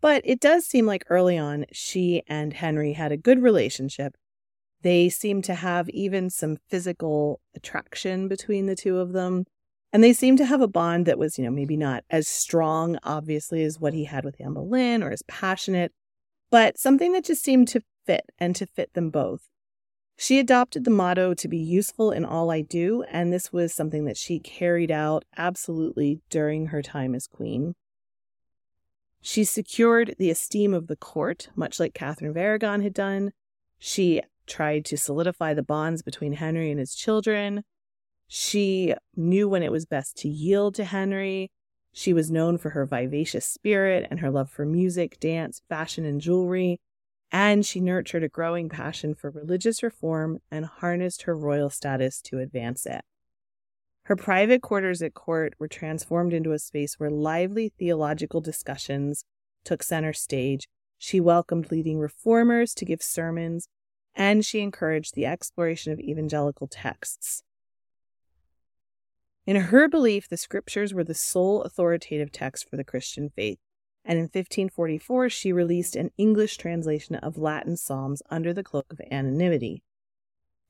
But 0.00 0.22
it 0.24 0.40
does 0.40 0.66
seem 0.66 0.86
like 0.86 1.04
early 1.08 1.36
on, 1.36 1.66
she 1.72 2.22
and 2.26 2.52
Henry 2.54 2.94
had 2.94 3.12
a 3.12 3.16
good 3.16 3.42
relationship. 3.42 4.16
They 4.82 5.08
seemed 5.10 5.44
to 5.44 5.54
have 5.54 5.90
even 5.90 6.30
some 6.30 6.56
physical 6.68 7.40
attraction 7.54 8.28
between 8.28 8.66
the 8.66 8.76
two 8.76 8.98
of 8.98 9.12
them. 9.12 9.44
And 9.92 10.02
they 10.02 10.12
seemed 10.12 10.38
to 10.38 10.46
have 10.46 10.60
a 10.60 10.68
bond 10.68 11.04
that 11.06 11.18
was, 11.18 11.36
you 11.36 11.44
know, 11.44 11.50
maybe 11.50 11.76
not 11.76 12.04
as 12.08 12.28
strong, 12.28 12.96
obviously, 13.02 13.62
as 13.64 13.80
what 13.80 13.92
he 13.92 14.04
had 14.04 14.24
with 14.24 14.40
Anne 14.40 14.54
Boleyn 14.54 15.02
or 15.02 15.10
as 15.10 15.22
passionate, 15.26 15.92
but 16.50 16.78
something 16.78 17.12
that 17.12 17.24
just 17.24 17.42
seemed 17.42 17.68
to 17.68 17.82
fit 18.06 18.24
and 18.38 18.54
to 18.56 18.66
fit 18.66 18.94
them 18.94 19.10
both. 19.10 19.49
She 20.22 20.38
adopted 20.38 20.84
the 20.84 20.90
motto 20.90 21.32
to 21.32 21.48
be 21.48 21.56
useful 21.56 22.10
in 22.10 22.26
all 22.26 22.50
I 22.50 22.60
do, 22.60 23.04
and 23.04 23.32
this 23.32 23.54
was 23.54 23.72
something 23.72 24.04
that 24.04 24.18
she 24.18 24.38
carried 24.38 24.90
out 24.90 25.24
absolutely 25.34 26.20
during 26.28 26.66
her 26.66 26.82
time 26.82 27.14
as 27.14 27.26
queen. 27.26 27.74
She 29.22 29.44
secured 29.44 30.16
the 30.18 30.28
esteem 30.28 30.74
of 30.74 30.88
the 30.88 30.96
court, 30.96 31.48
much 31.56 31.80
like 31.80 31.94
Catherine 31.94 32.30
of 32.30 32.36
Aragon 32.36 32.82
had 32.82 32.92
done. 32.92 33.32
She 33.78 34.20
tried 34.46 34.84
to 34.84 34.98
solidify 34.98 35.54
the 35.54 35.62
bonds 35.62 36.02
between 36.02 36.34
Henry 36.34 36.70
and 36.70 36.78
his 36.78 36.94
children. 36.94 37.64
She 38.28 38.94
knew 39.16 39.48
when 39.48 39.62
it 39.62 39.72
was 39.72 39.86
best 39.86 40.18
to 40.18 40.28
yield 40.28 40.74
to 40.74 40.84
Henry. 40.84 41.50
She 41.94 42.12
was 42.12 42.30
known 42.30 42.58
for 42.58 42.70
her 42.70 42.84
vivacious 42.84 43.46
spirit 43.46 44.06
and 44.10 44.20
her 44.20 44.30
love 44.30 44.50
for 44.50 44.66
music, 44.66 45.18
dance, 45.18 45.62
fashion, 45.66 46.04
and 46.04 46.20
jewelry 46.20 46.78
and 47.32 47.64
she 47.64 47.80
nurtured 47.80 48.24
a 48.24 48.28
growing 48.28 48.68
passion 48.68 49.14
for 49.14 49.30
religious 49.30 49.82
reform 49.82 50.38
and 50.50 50.64
harnessed 50.64 51.22
her 51.22 51.36
royal 51.36 51.70
status 51.70 52.20
to 52.22 52.38
advance 52.38 52.86
it. 52.86 53.02
Her 54.04 54.16
private 54.16 54.62
quarters 54.62 55.02
at 55.02 55.14
court 55.14 55.54
were 55.58 55.68
transformed 55.68 56.32
into 56.32 56.52
a 56.52 56.58
space 56.58 56.98
where 56.98 57.10
lively 57.10 57.72
theological 57.78 58.40
discussions 58.40 59.24
took 59.64 59.82
center 59.82 60.12
stage. 60.12 60.66
She 60.98 61.20
welcomed 61.20 61.70
leading 61.70 61.98
reformers 61.98 62.74
to 62.74 62.84
give 62.84 63.02
sermons, 63.02 63.68
and 64.14 64.44
she 64.44 64.60
encouraged 64.60 65.14
the 65.14 65.26
exploration 65.26 65.92
of 65.92 66.00
evangelical 66.00 66.66
texts. 66.66 67.42
In 69.46 69.56
her 69.56 69.88
belief, 69.88 70.28
the 70.28 70.36
scriptures 70.36 70.92
were 70.92 71.04
the 71.04 71.14
sole 71.14 71.62
authoritative 71.62 72.32
text 72.32 72.68
for 72.68 72.76
the 72.76 72.84
Christian 72.84 73.30
faith, 73.30 73.58
and 74.04 74.18
in 74.18 74.24
1544 74.24 75.28
she 75.28 75.52
released 75.52 75.96
an 75.96 76.10
English 76.16 76.56
translation 76.56 77.16
of 77.16 77.38
Latin 77.38 77.76
Psalms 77.76 78.22
under 78.30 78.52
the 78.52 78.62
cloak 78.62 78.86
of 78.90 79.00
anonymity. 79.10 79.82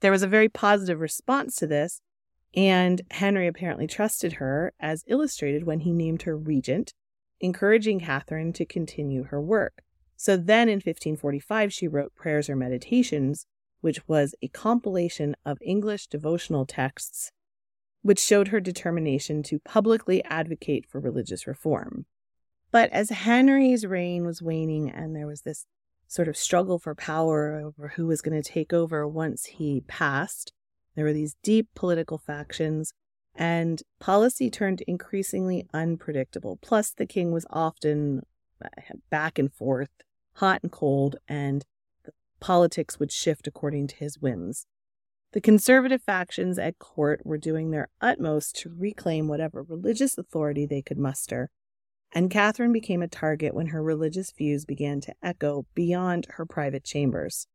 There 0.00 0.12
was 0.12 0.22
a 0.22 0.28
very 0.28 0.48
positive 0.48 1.00
response 1.00 1.56
to 1.56 1.66
this, 1.66 2.00
and 2.54 3.02
Henry 3.10 3.46
apparently 3.46 3.86
trusted 3.86 4.34
her, 4.34 4.72
as 4.80 5.04
illustrated 5.06 5.64
when 5.64 5.80
he 5.80 5.92
named 5.92 6.22
her 6.22 6.36
regent, 6.36 6.94
encouraging 7.40 8.00
Catherine 8.00 8.52
to 8.54 8.64
continue 8.64 9.24
her 9.24 9.40
work. 9.40 9.82
So 10.16 10.36
then 10.36 10.68
in 10.68 10.76
1545, 10.76 11.72
she 11.72 11.88
wrote 11.88 12.14
Prayers 12.14 12.50
or 12.50 12.56
Meditations, 12.56 13.46
which 13.80 14.06
was 14.06 14.34
a 14.42 14.48
compilation 14.48 15.34
of 15.44 15.58
English 15.62 16.08
devotional 16.08 16.66
texts, 16.66 17.32
which 18.02 18.18
showed 18.18 18.48
her 18.48 18.60
determination 18.60 19.42
to 19.44 19.60
publicly 19.60 20.22
advocate 20.24 20.86
for 20.86 21.00
religious 21.00 21.46
reform. 21.46 22.06
But 22.70 22.90
as 22.90 23.10
Henry's 23.10 23.84
reign 23.84 24.24
was 24.24 24.42
waning 24.42 24.90
and 24.90 25.14
there 25.14 25.26
was 25.26 25.42
this 25.42 25.66
sort 26.06 26.28
of 26.28 26.36
struggle 26.36 26.78
for 26.78 26.94
power 26.94 27.54
over 27.54 27.88
who 27.88 28.06
was 28.06 28.22
going 28.22 28.40
to 28.40 28.48
take 28.48 28.72
over 28.72 29.06
once 29.06 29.46
he 29.46 29.82
passed, 29.86 30.52
there 30.94 31.04
were 31.04 31.12
these 31.12 31.36
deep 31.42 31.68
political 31.74 32.18
factions 32.18 32.92
and 33.34 33.82
policy 34.00 34.50
turned 34.50 34.82
increasingly 34.82 35.66
unpredictable. 35.72 36.58
Plus, 36.60 36.90
the 36.90 37.06
king 37.06 37.32
was 37.32 37.46
often 37.50 38.22
uh, 38.64 38.68
back 39.08 39.38
and 39.38 39.52
forth, 39.52 39.90
hot 40.34 40.60
and 40.62 40.72
cold, 40.72 41.16
and 41.28 41.64
politics 42.40 42.98
would 42.98 43.12
shift 43.12 43.46
according 43.46 43.86
to 43.86 43.96
his 43.96 44.18
whims. 44.18 44.66
The 45.32 45.40
conservative 45.40 46.02
factions 46.02 46.58
at 46.58 46.80
court 46.80 47.24
were 47.24 47.38
doing 47.38 47.70
their 47.70 47.88
utmost 48.00 48.56
to 48.56 48.74
reclaim 48.76 49.28
whatever 49.28 49.62
religious 49.62 50.18
authority 50.18 50.66
they 50.66 50.82
could 50.82 50.98
muster 50.98 51.50
and 52.12 52.30
Catherine 52.30 52.72
became 52.72 53.02
a 53.02 53.08
target 53.08 53.54
when 53.54 53.68
her 53.68 53.82
religious 53.82 54.32
views 54.32 54.64
began 54.64 55.00
to 55.02 55.14
echo 55.22 55.66
beyond 55.74 56.26
her 56.30 56.44
private 56.44 56.84
chambers. 56.84 57.46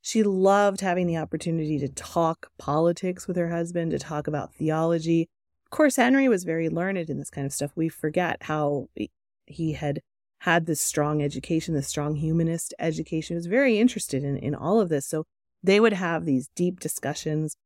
She 0.00 0.22
loved 0.22 0.82
having 0.82 1.08
the 1.08 1.16
opportunity 1.16 1.78
to 1.80 1.88
talk 1.88 2.50
politics 2.58 3.26
with 3.26 3.36
her 3.36 3.50
husband, 3.50 3.90
to 3.90 3.98
talk 3.98 4.28
about 4.28 4.54
theology. 4.54 5.28
Of 5.64 5.70
course, 5.70 5.96
Henry 5.96 6.28
was 6.28 6.44
very 6.44 6.68
learned 6.68 7.10
in 7.10 7.18
this 7.18 7.30
kind 7.30 7.44
of 7.44 7.52
stuff. 7.52 7.72
We 7.74 7.88
forget 7.88 8.44
how 8.44 8.86
he 9.46 9.72
had 9.72 10.00
had 10.40 10.66
this 10.66 10.80
strong 10.80 11.22
education, 11.22 11.74
this 11.74 11.88
strong 11.88 12.14
humanist 12.14 12.72
education, 12.78 13.34
He 13.34 13.38
was 13.38 13.46
very 13.46 13.78
interested 13.78 14.22
in, 14.22 14.36
in 14.36 14.54
all 14.54 14.80
of 14.80 14.88
this. 14.88 15.06
So 15.06 15.24
they 15.62 15.80
would 15.80 15.94
have 15.94 16.24
these 16.24 16.48
deep 16.54 16.78
discussions, 16.78 17.56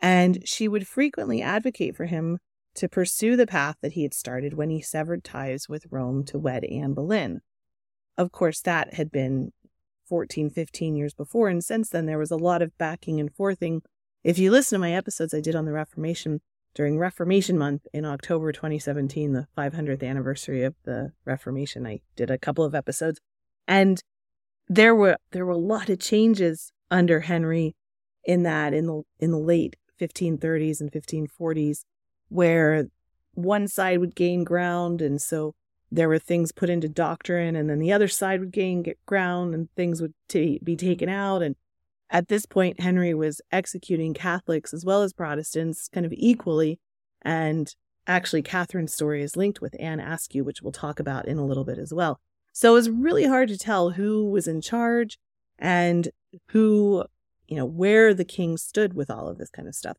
and 0.00 0.46
she 0.48 0.68
would 0.68 0.86
frequently 0.86 1.42
advocate 1.42 1.96
for 1.96 2.06
him 2.06 2.38
to 2.74 2.88
pursue 2.88 3.36
the 3.36 3.46
path 3.46 3.76
that 3.82 3.92
he 3.92 4.02
had 4.02 4.14
started 4.14 4.54
when 4.54 4.70
he 4.70 4.80
severed 4.80 5.24
ties 5.24 5.68
with 5.68 5.86
Rome 5.90 6.24
to 6.24 6.38
wed 6.38 6.64
Anne 6.64 6.94
Boleyn. 6.94 7.40
Of 8.16 8.32
course, 8.32 8.60
that 8.62 8.94
had 8.94 9.10
been 9.10 9.52
14, 10.06 10.50
15 10.50 10.96
years 10.96 11.14
before, 11.14 11.48
and 11.48 11.64
since 11.64 11.88
then 11.88 12.06
there 12.06 12.18
was 12.18 12.30
a 12.30 12.36
lot 12.36 12.62
of 12.62 12.76
backing 12.78 13.20
and 13.20 13.32
forthing. 13.32 13.82
If 14.22 14.38
you 14.38 14.50
listen 14.50 14.76
to 14.76 14.80
my 14.80 14.92
episodes 14.92 15.32
I 15.32 15.40
did 15.40 15.56
on 15.56 15.64
the 15.64 15.72
Reformation, 15.72 16.40
during 16.74 16.98
Reformation 16.98 17.58
Month 17.58 17.86
in 17.92 18.04
October 18.04 18.52
2017, 18.52 19.32
the 19.32 19.46
500th 19.56 20.02
anniversary 20.02 20.62
of 20.62 20.74
the 20.84 21.12
Reformation. 21.24 21.86
I 21.86 22.00
did 22.16 22.30
a 22.30 22.38
couple 22.38 22.64
of 22.64 22.74
episodes, 22.74 23.20
and 23.66 24.00
there 24.68 24.94
were 24.94 25.16
there 25.32 25.44
were 25.44 25.52
a 25.52 25.58
lot 25.58 25.88
of 25.88 25.98
changes 25.98 26.72
under 26.90 27.20
Henry 27.20 27.74
in 28.24 28.44
that 28.44 28.72
in 28.72 28.86
the 28.86 29.02
in 29.18 29.30
the 29.30 29.38
late 29.38 29.76
1530s 30.00 30.80
and 30.80 30.92
1540s, 30.92 31.80
where 32.30 32.86
one 33.34 33.68
side 33.68 33.98
would 34.00 34.14
gain 34.14 34.42
ground, 34.42 35.02
and 35.02 35.20
so 35.20 35.54
there 35.92 36.08
were 36.08 36.18
things 36.18 36.50
put 36.52 36.70
into 36.70 36.88
doctrine, 36.88 37.54
and 37.54 37.68
then 37.68 37.78
the 37.78 37.92
other 37.92 38.08
side 38.08 38.40
would 38.40 38.52
gain 38.52 38.82
get 38.82 38.98
ground, 39.04 39.54
and 39.54 39.68
things 39.76 40.00
would 40.00 40.14
t- 40.28 40.60
be 40.64 40.76
taken 40.76 41.08
out, 41.08 41.42
and 41.42 41.54
at 42.10 42.28
this 42.28 42.44
point, 42.44 42.80
Henry 42.80 43.14
was 43.14 43.40
executing 43.52 44.14
Catholics 44.14 44.74
as 44.74 44.84
well 44.84 45.02
as 45.02 45.12
Protestants 45.12 45.88
kind 45.88 46.04
of 46.04 46.12
equally. 46.16 46.80
And 47.22 47.72
actually, 48.06 48.42
Catherine's 48.42 48.92
story 48.92 49.22
is 49.22 49.36
linked 49.36 49.60
with 49.60 49.76
Anne 49.78 50.00
Askew, 50.00 50.42
which 50.42 50.60
we'll 50.60 50.72
talk 50.72 50.98
about 50.98 51.28
in 51.28 51.38
a 51.38 51.46
little 51.46 51.64
bit 51.64 51.78
as 51.78 51.94
well. 51.94 52.18
So 52.52 52.72
it 52.72 52.74
was 52.74 52.90
really 52.90 53.26
hard 53.26 53.48
to 53.50 53.58
tell 53.58 53.90
who 53.90 54.28
was 54.28 54.48
in 54.48 54.60
charge 54.60 55.18
and 55.56 56.08
who, 56.48 57.04
you 57.46 57.56
know, 57.56 57.64
where 57.64 58.12
the 58.12 58.24
king 58.24 58.56
stood 58.56 58.94
with 58.94 59.08
all 59.08 59.28
of 59.28 59.38
this 59.38 59.50
kind 59.50 59.68
of 59.68 59.76
stuff. 59.76 59.96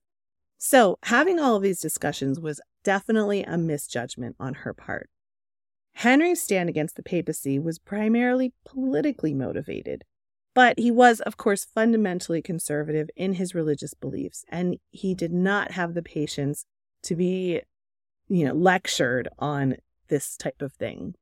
So 0.63 0.99
having 1.05 1.39
all 1.39 1.55
of 1.55 1.63
these 1.63 1.79
discussions 1.79 2.39
was 2.39 2.61
definitely 2.83 3.41
a 3.41 3.57
misjudgment 3.57 4.35
on 4.39 4.53
her 4.53 4.75
part. 4.75 5.09
Henry's 5.93 6.39
stand 6.39 6.69
against 6.69 6.95
the 6.95 7.01
papacy 7.01 7.57
was 7.57 7.79
primarily 7.79 8.53
politically 8.63 9.33
motivated. 9.33 10.03
But 10.53 10.77
he 10.77 10.91
was, 10.91 11.19
of 11.21 11.35
course, 11.35 11.65
fundamentally 11.65 12.43
conservative 12.43 13.09
in 13.15 13.33
his 13.33 13.55
religious 13.55 13.95
beliefs, 13.95 14.45
and 14.49 14.77
he 14.91 15.15
did 15.15 15.33
not 15.33 15.71
have 15.71 15.95
the 15.95 16.03
patience 16.03 16.65
to 17.03 17.15
be, 17.15 17.61
you 18.27 18.45
know, 18.45 18.53
lectured 18.53 19.29
on 19.39 19.77
this 20.09 20.37
type 20.37 20.61
of 20.61 20.73
thing. 20.73 21.15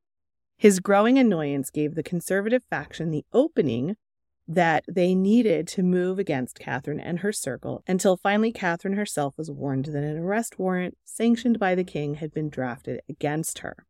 His 0.58 0.80
growing 0.80 1.18
annoyance 1.18 1.70
gave 1.70 1.94
the 1.94 2.02
conservative 2.02 2.62
faction 2.68 3.10
the 3.10 3.24
opening 3.32 3.96
that 4.50 4.84
they 4.88 5.14
needed 5.14 5.68
to 5.68 5.80
move 5.80 6.18
against 6.18 6.58
Catherine 6.58 6.98
and 6.98 7.20
her 7.20 7.30
circle 7.30 7.84
until 7.86 8.16
finally 8.16 8.50
Catherine 8.50 8.96
herself 8.96 9.38
was 9.38 9.48
warned 9.48 9.84
that 9.84 10.02
an 10.02 10.18
arrest 10.18 10.58
warrant 10.58 10.98
sanctioned 11.04 11.60
by 11.60 11.76
the 11.76 11.84
king 11.84 12.16
had 12.16 12.34
been 12.34 12.50
drafted 12.50 13.00
against 13.08 13.60
her. 13.60 13.86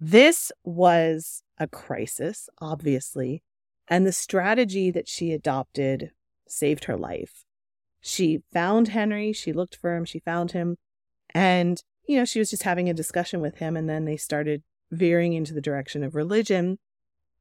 This 0.00 0.50
was 0.64 1.44
a 1.58 1.68
crisis, 1.68 2.48
obviously, 2.60 3.44
and 3.86 4.04
the 4.04 4.10
strategy 4.10 4.90
that 4.90 5.08
she 5.08 5.30
adopted 5.30 6.10
saved 6.48 6.86
her 6.86 6.96
life. 6.96 7.44
She 8.00 8.40
found 8.52 8.88
Henry, 8.88 9.32
she 9.32 9.52
looked 9.52 9.76
for 9.76 9.94
him, 9.94 10.04
she 10.04 10.18
found 10.18 10.52
him, 10.52 10.76
and, 11.32 11.80
you 12.08 12.16
know, 12.16 12.24
she 12.24 12.40
was 12.40 12.50
just 12.50 12.64
having 12.64 12.88
a 12.88 12.94
discussion 12.94 13.40
with 13.40 13.58
him, 13.58 13.76
and 13.76 13.88
then 13.88 14.06
they 14.06 14.16
started 14.16 14.64
veering 14.90 15.34
into 15.34 15.54
the 15.54 15.60
direction 15.60 16.02
of 16.02 16.16
religion. 16.16 16.78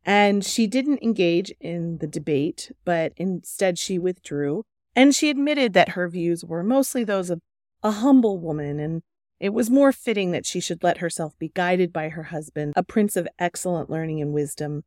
And 0.05 0.43
she 0.43 0.65
didn't 0.65 1.03
engage 1.03 1.51
in 1.59 1.97
the 1.97 2.07
debate, 2.07 2.71
but 2.85 3.13
instead 3.17 3.77
she 3.77 3.99
withdrew. 3.99 4.63
And 4.95 5.13
she 5.13 5.29
admitted 5.29 5.73
that 5.73 5.89
her 5.89 6.07
views 6.07 6.43
were 6.43 6.63
mostly 6.63 7.03
those 7.03 7.29
of 7.29 7.41
a 7.83 7.91
humble 7.91 8.39
woman, 8.39 8.79
and 8.79 9.01
it 9.39 9.53
was 9.53 9.69
more 9.69 9.91
fitting 9.91 10.31
that 10.31 10.45
she 10.45 10.59
should 10.59 10.83
let 10.83 10.97
herself 10.97 11.37
be 11.39 11.49
guided 11.53 11.93
by 11.93 12.09
her 12.09 12.23
husband, 12.23 12.73
a 12.75 12.83
prince 12.83 13.15
of 13.15 13.27
excellent 13.37 13.89
learning 13.89 14.21
and 14.21 14.33
wisdom, 14.33 14.83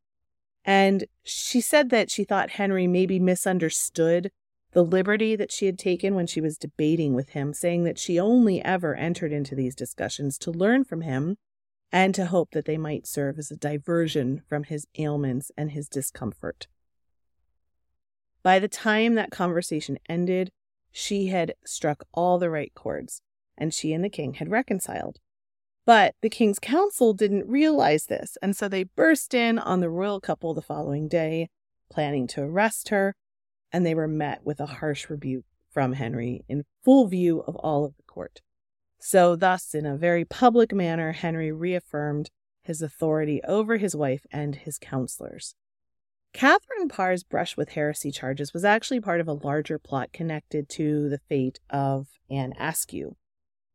and 0.65 1.07
she 1.25 1.61
said 1.61 1.91
that 1.91 2.11
she 2.11 2.25
thought 2.25 2.51
Henry 2.51 2.87
maybe 2.87 3.19
misunderstood 3.19 4.31
the 4.73 4.85
liberty 4.85 5.37
that 5.37 5.53
she 5.53 5.67
had 5.67 5.79
taken 5.79 6.15
when 6.15 6.27
she 6.27 6.41
was 6.41 6.57
debating 6.57 7.15
with 7.15 7.31
him, 7.31 7.53
saying 7.53 7.85
that 7.85 7.99
she 7.99 8.19
only 8.19 8.63
ever 8.63 8.95
entered 8.95 9.33
into 9.33 9.55
these 9.55 9.75
discussions 9.75 10.39
to 10.39 10.51
learn 10.51 10.85
from 10.85 11.03
him 11.03 11.37
and 11.93 12.15
to 12.15 12.27
hope 12.27 12.53
that 12.53 12.65
they 12.65 12.79
might 12.79 13.07
serve 13.07 13.39
as 13.39 13.51
a 13.51 13.57
diversion 13.57 14.43
from 14.49 14.65
his 14.65 14.87
ailments 14.99 15.53
and 15.57 15.73
his 15.73 15.89
discomfort. 15.89 16.67
By 18.43 18.59
the 18.59 18.69
time 18.69 19.15
that 19.15 19.31
conversation 19.31 19.99
ended, 20.09 20.51
she 20.91 21.27
had 21.27 21.55
struck 21.65 22.05
all 22.13 22.39
the 22.39 22.51
right 22.51 22.73
chords, 22.75 23.21
and 23.57 23.73
she 23.73 23.93
and 23.93 24.03
the 24.03 24.09
king 24.09 24.35
had 24.35 24.51
reconciled. 24.51 25.19
But 25.85 26.15
the 26.23 26.31
king's 26.31 26.59
council 26.59 27.13
didn't 27.13 27.49
realize 27.49 28.07
this, 28.07 28.37
and 28.41 28.57
so 28.57 28.69
they 28.69 28.85
burst 28.85 29.35
in 29.35 29.59
on 29.59 29.81
the 29.81 29.91
royal 29.91 30.21
couple 30.21 30.55
the 30.55 30.63
following 30.63 31.09
day, 31.09 31.51
planning 31.91 32.27
to 32.29 32.43
arrest 32.43 32.89
her, 32.89 33.15
and 33.73 33.85
they 33.85 33.95
were 33.95 34.09
met 34.09 34.45
with 34.45 34.61
a 34.61 34.67
harsh 34.67 35.11
rebuke 35.11 35.45
from 35.71 35.95
Henry 35.95 36.45
in 36.49 36.65
full 36.85 37.07
view 37.07 37.41
of 37.41 37.57
all 37.57 37.85
of 37.85 37.97
the 37.97 38.03
court. 38.05 38.41
So, 39.05 39.35
thus, 39.35 39.75
in 39.75 39.85
a 39.85 39.97
very 39.97 40.25
public 40.25 40.73
manner, 40.73 41.11
Henry 41.11 41.51
reaffirmed 41.51 42.31
his 42.63 42.81
authority 42.81 43.41
over 43.43 43.77
his 43.77 43.97
wife 43.97 44.25
and 44.31 44.55
his 44.55 44.79
counselors. 44.79 45.57
Catherine 46.33 46.89
Parr's 46.89 47.25
brush 47.25 47.57
with 47.57 47.71
heresy 47.71 48.13
charges 48.13 48.55
was 48.55 48.65
actually 48.65 49.01
part 49.01 49.21
of 49.21 49.27
a 49.27 49.33
larger 49.33 49.81
plot 49.81 50.13
connected 50.13 50.69
to 50.71 51.09
the 51.09 51.19
fate 51.19 51.59
of 51.69 52.07
Anne 52.31 52.55
Askew. 52.57 53.17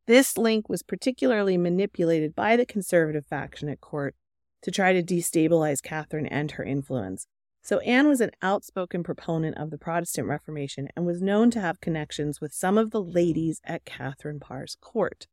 This 0.05 0.37
link 0.37 0.69
was 0.69 0.81
particularly 0.81 1.57
manipulated 1.57 2.33
by 2.33 2.55
the 2.55 2.65
conservative 2.65 3.25
faction 3.25 3.67
at 3.67 3.81
court 3.81 4.15
to 4.61 4.71
try 4.71 4.93
to 4.93 5.03
destabilize 5.03 5.83
Catherine 5.83 6.25
and 6.25 6.51
her 6.51 6.63
influence. 6.63 7.27
So 7.67 7.79
Anne 7.79 8.07
was 8.07 8.21
an 8.21 8.31
outspoken 8.41 9.03
proponent 9.03 9.57
of 9.57 9.71
the 9.71 9.77
Protestant 9.77 10.25
Reformation 10.25 10.87
and 10.95 11.05
was 11.05 11.21
known 11.21 11.51
to 11.51 11.59
have 11.59 11.81
connections 11.81 12.39
with 12.39 12.53
some 12.53 12.77
of 12.77 12.91
the 12.91 13.01
ladies 13.01 13.59
at 13.65 13.83
Catherine 13.83 14.39
Parr's 14.39 14.77
court. 14.79 15.27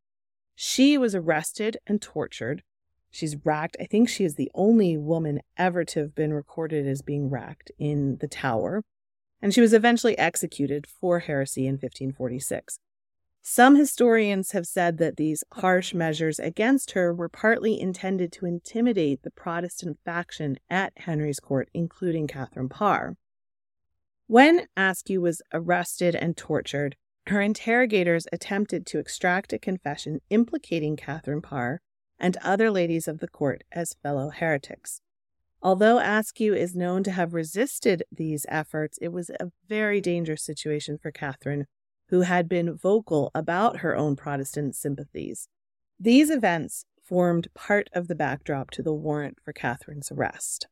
She 0.57 0.99
was 0.99 1.15
arrested 1.15 1.77
and 1.87 2.03
tortured. 2.03 2.65
She's 3.13 3.37
racked. 3.45 3.77
I 3.79 3.85
think 3.85 4.09
she 4.09 4.25
is 4.25 4.35
the 4.35 4.51
only 4.53 4.97
woman 4.97 5.43
ever 5.57 5.85
to 5.85 6.01
have 6.01 6.17
been 6.17 6.33
recorded 6.33 6.89
as 6.89 7.03
being 7.03 7.31
racked 7.31 7.71
in 7.79 8.17
the 8.21 8.27
Tower. 8.27 8.83
And 9.41 9.55
she 9.55 9.61
was 9.61 9.73
eventually 9.73 10.19
executed 10.19 10.89
for 10.89 11.21
heresy 11.21 11.69
in 11.69 11.75
1546. 11.75 12.81
Some 13.47 13.77
historians 13.77 14.53
have 14.53 14.67
said 14.67 14.97
that 14.97 15.19
these 15.19 15.45
harsh 15.53 15.93
measures 15.93 16.39
against 16.39 16.93
her 16.93 17.13
were 17.13 17.29
partly 17.29 17.79
intended 17.79 18.33
to 18.33 18.47
intimidate 18.47 19.23
the 19.23 19.31
Protestant 19.31 19.99
faction 20.03 20.57
at 20.71 20.95
Henry's 20.97 21.41
court, 21.41 21.69
including 21.75 22.27
Catherine 22.27 22.71
Parr. 22.71 23.19
When 24.29 24.67
Askew 24.79 25.21
was 25.21 25.43
arrested 25.53 26.17
and 26.17 26.39
tortured, 26.39 26.97
her 27.27 27.43
interrogators 27.43 28.27
attempted 28.33 28.87
to 28.87 28.99
extract 28.99 29.53
a 29.53 29.59
confession 29.59 30.23
implicating 30.31 30.97
Catherine 30.97 31.43
Parr 31.43 31.83
and 32.19 32.39
other 32.39 32.71
ladies 32.71 33.07
of 33.07 33.19
the 33.19 33.29
court 33.29 33.63
as 33.71 33.93
fellow 34.03 34.31
heretics. 34.31 35.03
Although 35.61 35.99
Askew 35.99 36.55
is 36.55 36.75
known 36.75 37.03
to 37.03 37.11
have 37.11 37.35
resisted 37.35 38.05
these 38.11 38.47
efforts, 38.49 38.99
it 39.03 39.09
was 39.09 39.29
a 39.29 39.53
very 39.69 40.01
dangerous 40.01 40.43
situation 40.43 40.97
for 40.97 41.11
Catherine, 41.11 41.67
who 42.15 42.21
had 42.21 42.49
been 42.49 42.73
vocal 42.73 43.33
about 43.35 43.79
her 43.79 43.97
own 43.97 44.15
Protestant 44.15 44.77
sympathies. 44.77 45.49
These 45.99 46.31
events 46.31 46.85
formed 47.03 47.49
part 47.55 47.89
of 47.93 48.07
the 48.07 48.15
backdrop 48.15 48.71
to 48.71 48.85
the 48.85 48.95
warrant 48.95 49.39
for 49.45 49.53
Catherine's 49.53 50.13
arrest. 50.13 50.69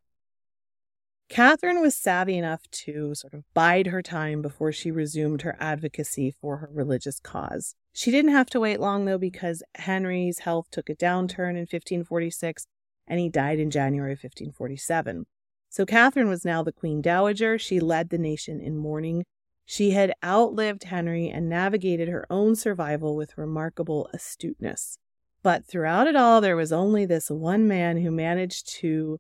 Catherine 1.29 1.81
was 1.81 1.97
savvy 1.97 2.39
enough 2.39 2.61
to 2.71 3.17
sort 3.17 3.35
of 3.35 3.43
bide 3.55 3.89
her 3.89 4.03
time 4.03 4.41
before 4.41 4.71
she 4.71 4.93
resumed 4.93 5.43
her 5.43 5.57
advocacy 5.59 6.33
for 6.41 6.59
her 6.59 6.71
religious 6.73 7.19
cause. 7.19 7.75
She 7.93 8.13
didn't 8.13 8.31
have 8.31 8.49
to 8.51 8.61
wait 8.61 8.79
long, 8.79 9.05
though, 9.05 9.19
because 9.19 9.65
Henry's 9.75 10.39
health 10.39 10.69
took 10.71 10.89
a 10.89 10.95
downturn 10.95 11.57
in 11.57 11.67
1546 11.67 12.69
and 13.09 13.19
he 13.19 13.29
died 13.29 13.59
in 13.59 13.73
January 13.73 14.13
1547. 14.13 15.27
So 15.71 15.85
Catherine 15.85 16.29
was 16.29 16.45
now 16.45 16.63
the 16.63 16.71
Queen 16.71 17.03
Dowager. 17.03 17.59
She 17.59 17.81
led 17.81 18.11
the 18.11 18.19
nation 18.19 18.61
in 18.61 18.77
mourning 18.77 19.25
she 19.65 19.93
had 19.93 20.15
outlived 20.25 20.85
Henry 20.85 21.29
and 21.29 21.49
navigated 21.49 22.09
her 22.09 22.27
own 22.31 22.57
survival 22.57 23.17
with 23.17 23.39
remarkable 23.39 24.09
astuteness. 24.13 24.99
But 25.43 25.67
throughout 25.67 26.07
it 26.07 26.17
all, 26.17 26.41
there 26.41 26.57
was 26.57 26.73
only 26.73 27.05
this 27.05 27.31
one 27.31 27.67
man 27.67 27.99
who 27.99 28.11
managed 28.11 28.69
to 28.81 29.19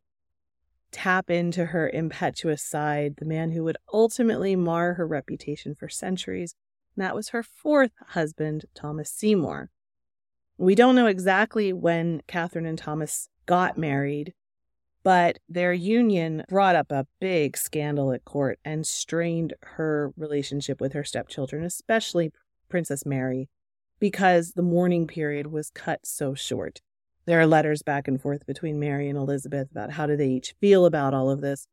tap 0.92 1.30
into 1.30 1.66
her 1.66 1.88
impetuous 1.88 2.62
side, 2.62 3.14
the 3.16 3.24
man 3.24 3.52
who 3.52 3.64
would 3.64 3.78
ultimately 3.92 4.54
mar 4.54 4.94
her 4.94 5.06
reputation 5.06 5.74
for 5.74 5.88
centuries. 5.88 6.54
And 6.94 7.04
that 7.04 7.14
was 7.14 7.30
her 7.30 7.42
fourth 7.42 7.92
husband, 8.08 8.66
Thomas 8.74 9.10
Seymour. 9.10 9.70
We 10.58 10.74
don't 10.74 10.94
know 10.94 11.06
exactly 11.06 11.72
when 11.72 12.22
Catherine 12.28 12.66
and 12.66 12.78
Thomas 12.78 13.28
got 13.46 13.78
married, 13.78 14.34
But 15.04 15.38
their 15.48 15.72
union 15.72 16.44
brought 16.48 16.76
up 16.76 16.92
a 16.92 17.06
big 17.20 17.56
scandal 17.56 18.12
at 18.12 18.24
court 18.24 18.60
and 18.64 18.86
strained 18.86 19.54
her 19.62 20.12
relationship 20.16 20.80
with 20.80 20.92
her 20.92 21.02
stepchildren, 21.02 21.64
especially 21.64 22.32
Princess 22.68 23.04
Mary, 23.04 23.48
because 23.98 24.52
the 24.52 24.62
mourning 24.62 25.06
period 25.06 25.48
was 25.48 25.70
cut 25.70 26.00
so 26.06 26.34
short. 26.34 26.80
There 27.26 27.40
are 27.40 27.46
letters 27.46 27.82
back 27.82 28.06
and 28.08 28.20
forth 28.20 28.46
between 28.46 28.78
Mary 28.78 29.08
and 29.08 29.18
Elizabeth 29.18 29.70
about 29.70 29.92
how 29.92 30.06
do 30.06 30.16
they 30.16 30.28
each 30.28 30.54
feel 30.60 30.86
about 30.86 31.14
all 31.14 31.30
of 31.30 31.40
this. 31.40 31.66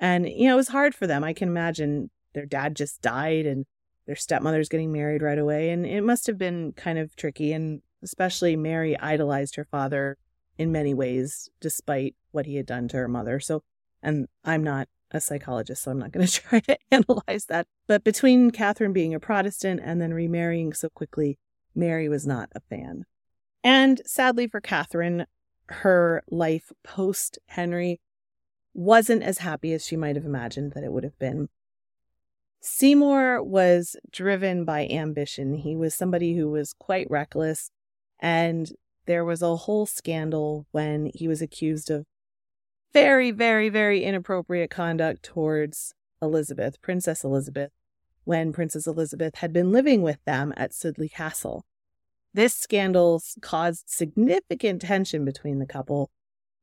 And, 0.00 0.28
you 0.28 0.48
know, 0.48 0.54
it 0.54 0.56
was 0.56 0.68
hard 0.68 0.94
for 0.94 1.06
them. 1.06 1.22
I 1.22 1.32
can 1.32 1.48
imagine 1.48 2.10
their 2.34 2.46
dad 2.46 2.74
just 2.74 3.00
died 3.02 3.46
and 3.46 3.64
their 4.06 4.16
stepmother's 4.16 4.68
getting 4.68 4.92
married 4.92 5.22
right 5.22 5.38
away. 5.38 5.70
And 5.70 5.86
it 5.86 6.02
must 6.02 6.26
have 6.26 6.38
been 6.38 6.72
kind 6.72 6.98
of 6.98 7.14
tricky. 7.14 7.52
And 7.52 7.82
especially 8.02 8.56
Mary 8.56 8.98
idolized 8.98 9.54
her 9.56 9.64
father 9.64 10.18
in 10.58 10.72
many 10.72 10.94
ways, 10.94 11.48
despite 11.60 12.14
what 12.30 12.46
he 12.46 12.56
had 12.56 12.66
done 12.66 12.88
to 12.88 12.96
her 12.96 13.08
mother. 13.08 13.40
So, 13.40 13.62
and 14.02 14.28
I'm 14.44 14.62
not 14.62 14.88
a 15.10 15.20
psychologist, 15.20 15.82
so 15.82 15.90
I'm 15.90 15.98
not 15.98 16.12
going 16.12 16.26
to 16.26 16.32
try 16.32 16.60
to 16.60 16.78
analyze 16.90 17.46
that. 17.46 17.66
But 17.86 18.04
between 18.04 18.50
Catherine 18.50 18.92
being 18.92 19.14
a 19.14 19.20
Protestant 19.20 19.80
and 19.82 20.00
then 20.00 20.14
remarrying 20.14 20.72
so 20.72 20.88
quickly, 20.88 21.38
Mary 21.74 22.08
was 22.08 22.26
not 22.26 22.50
a 22.54 22.60
fan. 22.60 23.04
And 23.64 24.00
sadly 24.04 24.48
for 24.48 24.60
Catherine, 24.60 25.26
her 25.68 26.22
life 26.30 26.72
post 26.82 27.38
Henry 27.46 28.00
wasn't 28.74 29.22
as 29.22 29.38
happy 29.38 29.72
as 29.72 29.86
she 29.86 29.96
might 29.96 30.16
have 30.16 30.24
imagined 30.24 30.72
that 30.72 30.84
it 30.84 30.92
would 30.92 31.04
have 31.04 31.18
been. 31.18 31.48
Seymour 32.60 33.42
was 33.42 33.96
driven 34.10 34.64
by 34.64 34.86
ambition. 34.86 35.54
He 35.54 35.74
was 35.76 35.94
somebody 35.94 36.36
who 36.36 36.48
was 36.48 36.72
quite 36.72 37.10
reckless, 37.10 37.70
and 38.20 38.70
there 39.06 39.24
was 39.24 39.42
a 39.42 39.56
whole 39.56 39.86
scandal 39.86 40.66
when 40.70 41.10
he 41.14 41.28
was 41.28 41.42
accused 41.42 41.90
of 41.90 42.04
very, 42.92 43.30
very, 43.30 43.68
very 43.68 44.04
inappropriate 44.04 44.70
conduct 44.70 45.22
towards 45.22 45.94
Elizabeth, 46.20 46.80
Princess 46.82 47.24
Elizabeth, 47.24 47.70
when 48.24 48.52
Princess 48.52 48.86
Elizabeth 48.86 49.36
had 49.36 49.52
been 49.52 49.72
living 49.72 50.02
with 50.02 50.22
them 50.24 50.52
at 50.56 50.72
Sudeley 50.72 51.10
Castle. 51.10 51.64
This 52.34 52.54
scandal 52.54 53.22
caused 53.40 53.88
significant 53.88 54.82
tension 54.82 55.24
between 55.24 55.58
the 55.58 55.66
couple. 55.66 56.10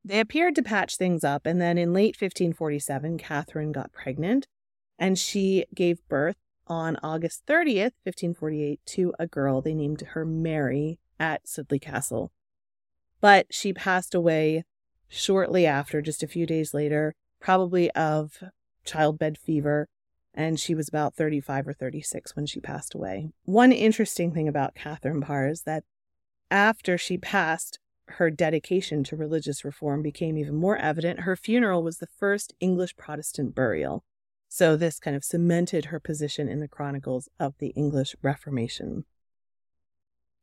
They 0.03 0.19
appeared 0.19 0.55
to 0.55 0.63
patch 0.63 0.95
things 0.95 1.23
up, 1.23 1.45
and 1.45 1.61
then 1.61 1.77
in 1.77 1.93
late 1.93 2.15
1547, 2.15 3.17
Catherine 3.17 3.71
got 3.71 3.91
pregnant 3.91 4.47
and 4.97 5.17
she 5.17 5.65
gave 5.73 6.05
birth 6.09 6.35
on 6.69 6.97
August 7.03 7.45
30th, 7.47 7.93
1548, 8.03 8.79
to 8.85 9.13
a 9.19 9.27
girl. 9.27 9.61
They 9.61 9.73
named 9.73 10.01
her 10.01 10.25
Mary 10.25 10.99
at 11.19 11.45
Sudeley 11.45 11.81
Castle. 11.81 12.31
But 13.21 13.47
she 13.49 13.73
passed 13.73 14.13
away 14.15 14.63
shortly 15.07 15.65
after, 15.65 16.01
just 16.01 16.23
a 16.23 16.27
few 16.27 16.45
days 16.45 16.73
later, 16.73 17.15
probably 17.39 17.91
of 17.91 18.43
childbed 18.85 19.37
fever 19.37 19.87
and 20.33 20.59
she 20.59 20.75
was 20.75 20.87
about 20.87 21.15
35 21.15 21.67
or 21.67 21.73
36 21.73 22.35
when 22.35 22.45
she 22.45 22.59
passed 22.59 22.93
away. 22.93 23.29
One 23.43 23.71
interesting 23.71 24.31
thing 24.31 24.47
about 24.47 24.75
Catherine 24.75 25.21
Parr 25.21 25.47
is 25.47 25.63
that 25.63 25.83
after 26.51 26.97
she 26.97 27.17
passed, 27.17 27.79
her 28.13 28.29
dedication 28.29 29.03
to 29.03 29.15
religious 29.15 29.63
reform 29.63 30.01
became 30.01 30.37
even 30.37 30.55
more 30.55 30.77
evident. 30.77 31.21
Her 31.21 31.35
funeral 31.35 31.83
was 31.83 31.97
the 31.97 32.07
first 32.07 32.53
English 32.59 32.95
Protestant 32.95 33.53
burial. 33.53 34.03
So, 34.51 34.75
this 34.75 34.99
kind 34.99 35.15
of 35.15 35.23
cemented 35.23 35.85
her 35.85 35.99
position 35.99 36.49
in 36.49 36.59
the 36.59 36.67
chronicles 36.67 37.29
of 37.39 37.53
the 37.59 37.69
English 37.69 38.15
Reformation. 38.23 39.05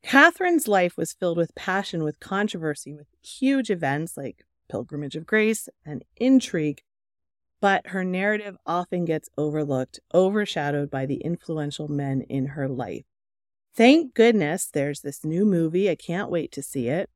Catherine's 0.05 0.69
life 0.69 0.97
was 0.97 1.13
filled 1.13 1.37
with 1.37 1.57
passion, 1.57 2.05
with 2.05 2.21
controversy, 2.21 2.95
with 2.95 3.09
huge 3.21 3.69
events 3.69 4.17
like 4.17 4.45
Pilgrimage 4.71 5.17
of 5.17 5.27
Grace 5.27 5.69
and 5.85 6.05
intrigue, 6.17 6.83
but 7.61 7.89
her 7.89 8.05
narrative 8.05 8.57
often 8.65 9.05
gets 9.05 9.29
overlooked, 9.37 9.99
overshadowed 10.15 10.89
by 10.89 11.05
the 11.07 11.17
influential 11.17 11.89
men 11.89 12.23
in 12.23 12.47
her 12.47 12.69
life. 12.69 13.05
Thank 13.75 14.15
goodness 14.15 14.67
there's 14.67 15.01
this 15.01 15.25
new 15.25 15.45
movie. 15.45 15.91
I 15.91 15.97
can't 15.97 16.31
wait 16.31 16.53
to 16.53 16.63
see 16.63 16.87
it. 16.89 17.11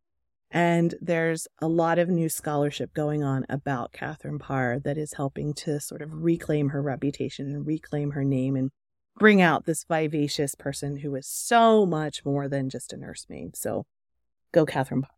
And 0.50 0.96
there's 1.00 1.46
a 1.60 1.68
lot 1.68 1.98
of 1.98 2.08
new 2.08 2.28
scholarship 2.28 2.92
going 2.92 3.22
on 3.22 3.46
about 3.48 3.92
Catherine 3.92 4.40
Parr 4.40 4.80
that 4.80 4.98
is 4.98 5.14
helping 5.14 5.54
to 5.54 5.78
sort 5.78 6.02
of 6.02 6.22
reclaim 6.22 6.70
her 6.70 6.82
reputation 6.82 7.46
and 7.46 7.66
reclaim 7.66 8.12
her 8.12 8.24
name 8.24 8.56
and 8.56 8.70
bring 9.16 9.40
out 9.40 9.64
this 9.64 9.84
vivacious 9.84 10.54
person 10.56 10.98
who 10.98 11.14
is 11.14 11.28
so 11.28 11.86
much 11.86 12.24
more 12.24 12.48
than 12.48 12.68
just 12.68 12.92
a 12.92 12.96
nursemaid. 12.96 13.56
So 13.56 13.86
go, 14.52 14.66
Catherine 14.66 15.02
Parr. 15.02 15.10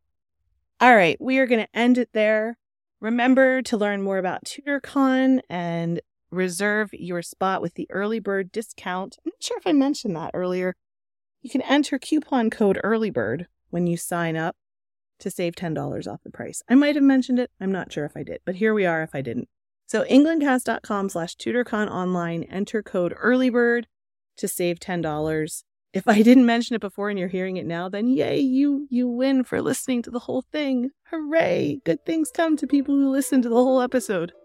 All 0.80 0.96
right, 0.96 1.16
we 1.20 1.38
are 1.38 1.46
going 1.46 1.64
to 1.64 1.78
end 1.78 1.96
it 1.96 2.10
there. 2.12 2.58
Remember 3.00 3.62
to 3.62 3.76
learn 3.76 4.02
more 4.02 4.18
about 4.18 4.44
TudorCon 4.44 5.40
and 5.48 6.00
reserve 6.30 6.90
your 6.92 7.22
spot 7.22 7.62
with 7.62 7.74
the 7.74 7.86
early 7.90 8.18
bird 8.18 8.52
discount. 8.52 9.16
I'm 9.24 9.30
not 9.30 9.42
sure 9.42 9.58
if 9.58 9.66
I 9.66 9.72
mentioned 9.72 10.16
that 10.16 10.32
earlier. 10.34 10.74
You 11.40 11.50
can 11.50 11.62
enter 11.62 11.98
coupon 11.98 12.50
code 12.50 12.80
earlybird 12.84 13.46
when 13.70 13.86
you 13.86 13.96
sign 13.96 14.36
up 14.36 14.56
to 15.22 15.30
save 15.30 15.54
$10 15.54 16.06
off 16.06 16.22
the 16.22 16.30
price. 16.30 16.62
I 16.68 16.74
might 16.74 16.94
have 16.94 17.04
mentioned 17.04 17.38
it. 17.38 17.50
I'm 17.60 17.72
not 17.72 17.92
sure 17.92 18.04
if 18.04 18.16
I 18.16 18.22
did, 18.22 18.40
but 18.44 18.56
here 18.56 18.74
we 18.74 18.86
are 18.86 19.02
if 19.02 19.14
I 19.14 19.22
didn't. 19.22 19.48
So 19.86 20.04
englandcast.com 20.04 21.08
slash 21.08 21.36
tudorcon 21.36 21.90
online, 21.90 22.44
enter 22.44 22.82
code 22.82 23.14
earlybird 23.22 23.84
to 24.36 24.48
save 24.48 24.78
$10 24.78 25.62
if 25.92 26.08
I 26.08 26.22
didn't 26.22 26.46
mention 26.46 26.74
it 26.74 26.80
before 26.80 27.10
and 27.10 27.18
you're 27.18 27.28
hearing 27.28 27.58
it 27.58 27.66
now, 27.66 27.88
then 27.88 28.08
yay, 28.08 28.38
you 28.38 28.86
you 28.90 29.08
win 29.08 29.44
for 29.44 29.60
listening 29.60 30.02
to 30.02 30.10
the 30.10 30.20
whole 30.20 30.42
thing. 30.42 30.90
Hooray! 31.10 31.80
Good 31.84 32.04
things 32.06 32.30
come 32.34 32.56
to 32.56 32.66
people 32.66 32.94
who 32.94 33.10
listen 33.10 33.42
to 33.42 33.48
the 33.48 33.56
whole 33.56 33.80
episode. 33.80 34.32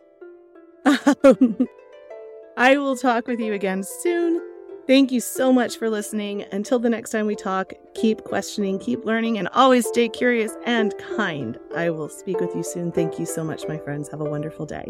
Um, 1.23 1.67
I 2.55 2.77
will 2.77 2.95
talk 2.95 3.27
with 3.27 3.39
you 3.39 3.53
again 3.53 3.83
soon. 3.83 4.41
Thank 4.87 5.11
you 5.11 5.19
so 5.19 5.51
much 5.51 5.77
for 5.77 5.89
listening. 5.89 6.45
Until 6.53 6.79
the 6.79 6.89
next 6.89 7.09
time 7.09 7.27
we 7.27 7.35
talk, 7.35 7.73
keep 7.93 8.23
questioning, 8.23 8.79
keep 8.79 9.03
learning, 9.03 9.37
and 9.37 9.49
always 9.49 9.85
stay 9.85 10.07
curious 10.07 10.55
and 10.65 10.97
kind. 10.97 11.59
I 11.75 11.89
will 11.89 12.07
speak 12.07 12.39
with 12.39 12.55
you 12.55 12.63
soon. 12.63 12.93
Thank 12.93 13.19
you 13.19 13.25
so 13.25 13.43
much, 13.43 13.67
my 13.67 13.77
friends. 13.77 14.07
Have 14.07 14.21
a 14.21 14.29
wonderful 14.29 14.65
day. 14.65 14.85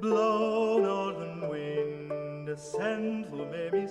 Blow, 0.00 0.80
northern 0.80 1.48
wind, 1.48 2.50
sweating. 2.58 3.84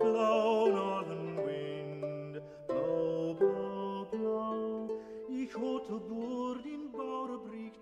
Blow, 0.00 0.70
northern 0.70 1.36
wind, 1.44 2.40
blow, 2.68 3.36
blow, 3.38 4.08
blow. 4.10 4.98
Ich 5.30 5.54
in 5.54 6.90
Bauerbrick, 6.90 7.74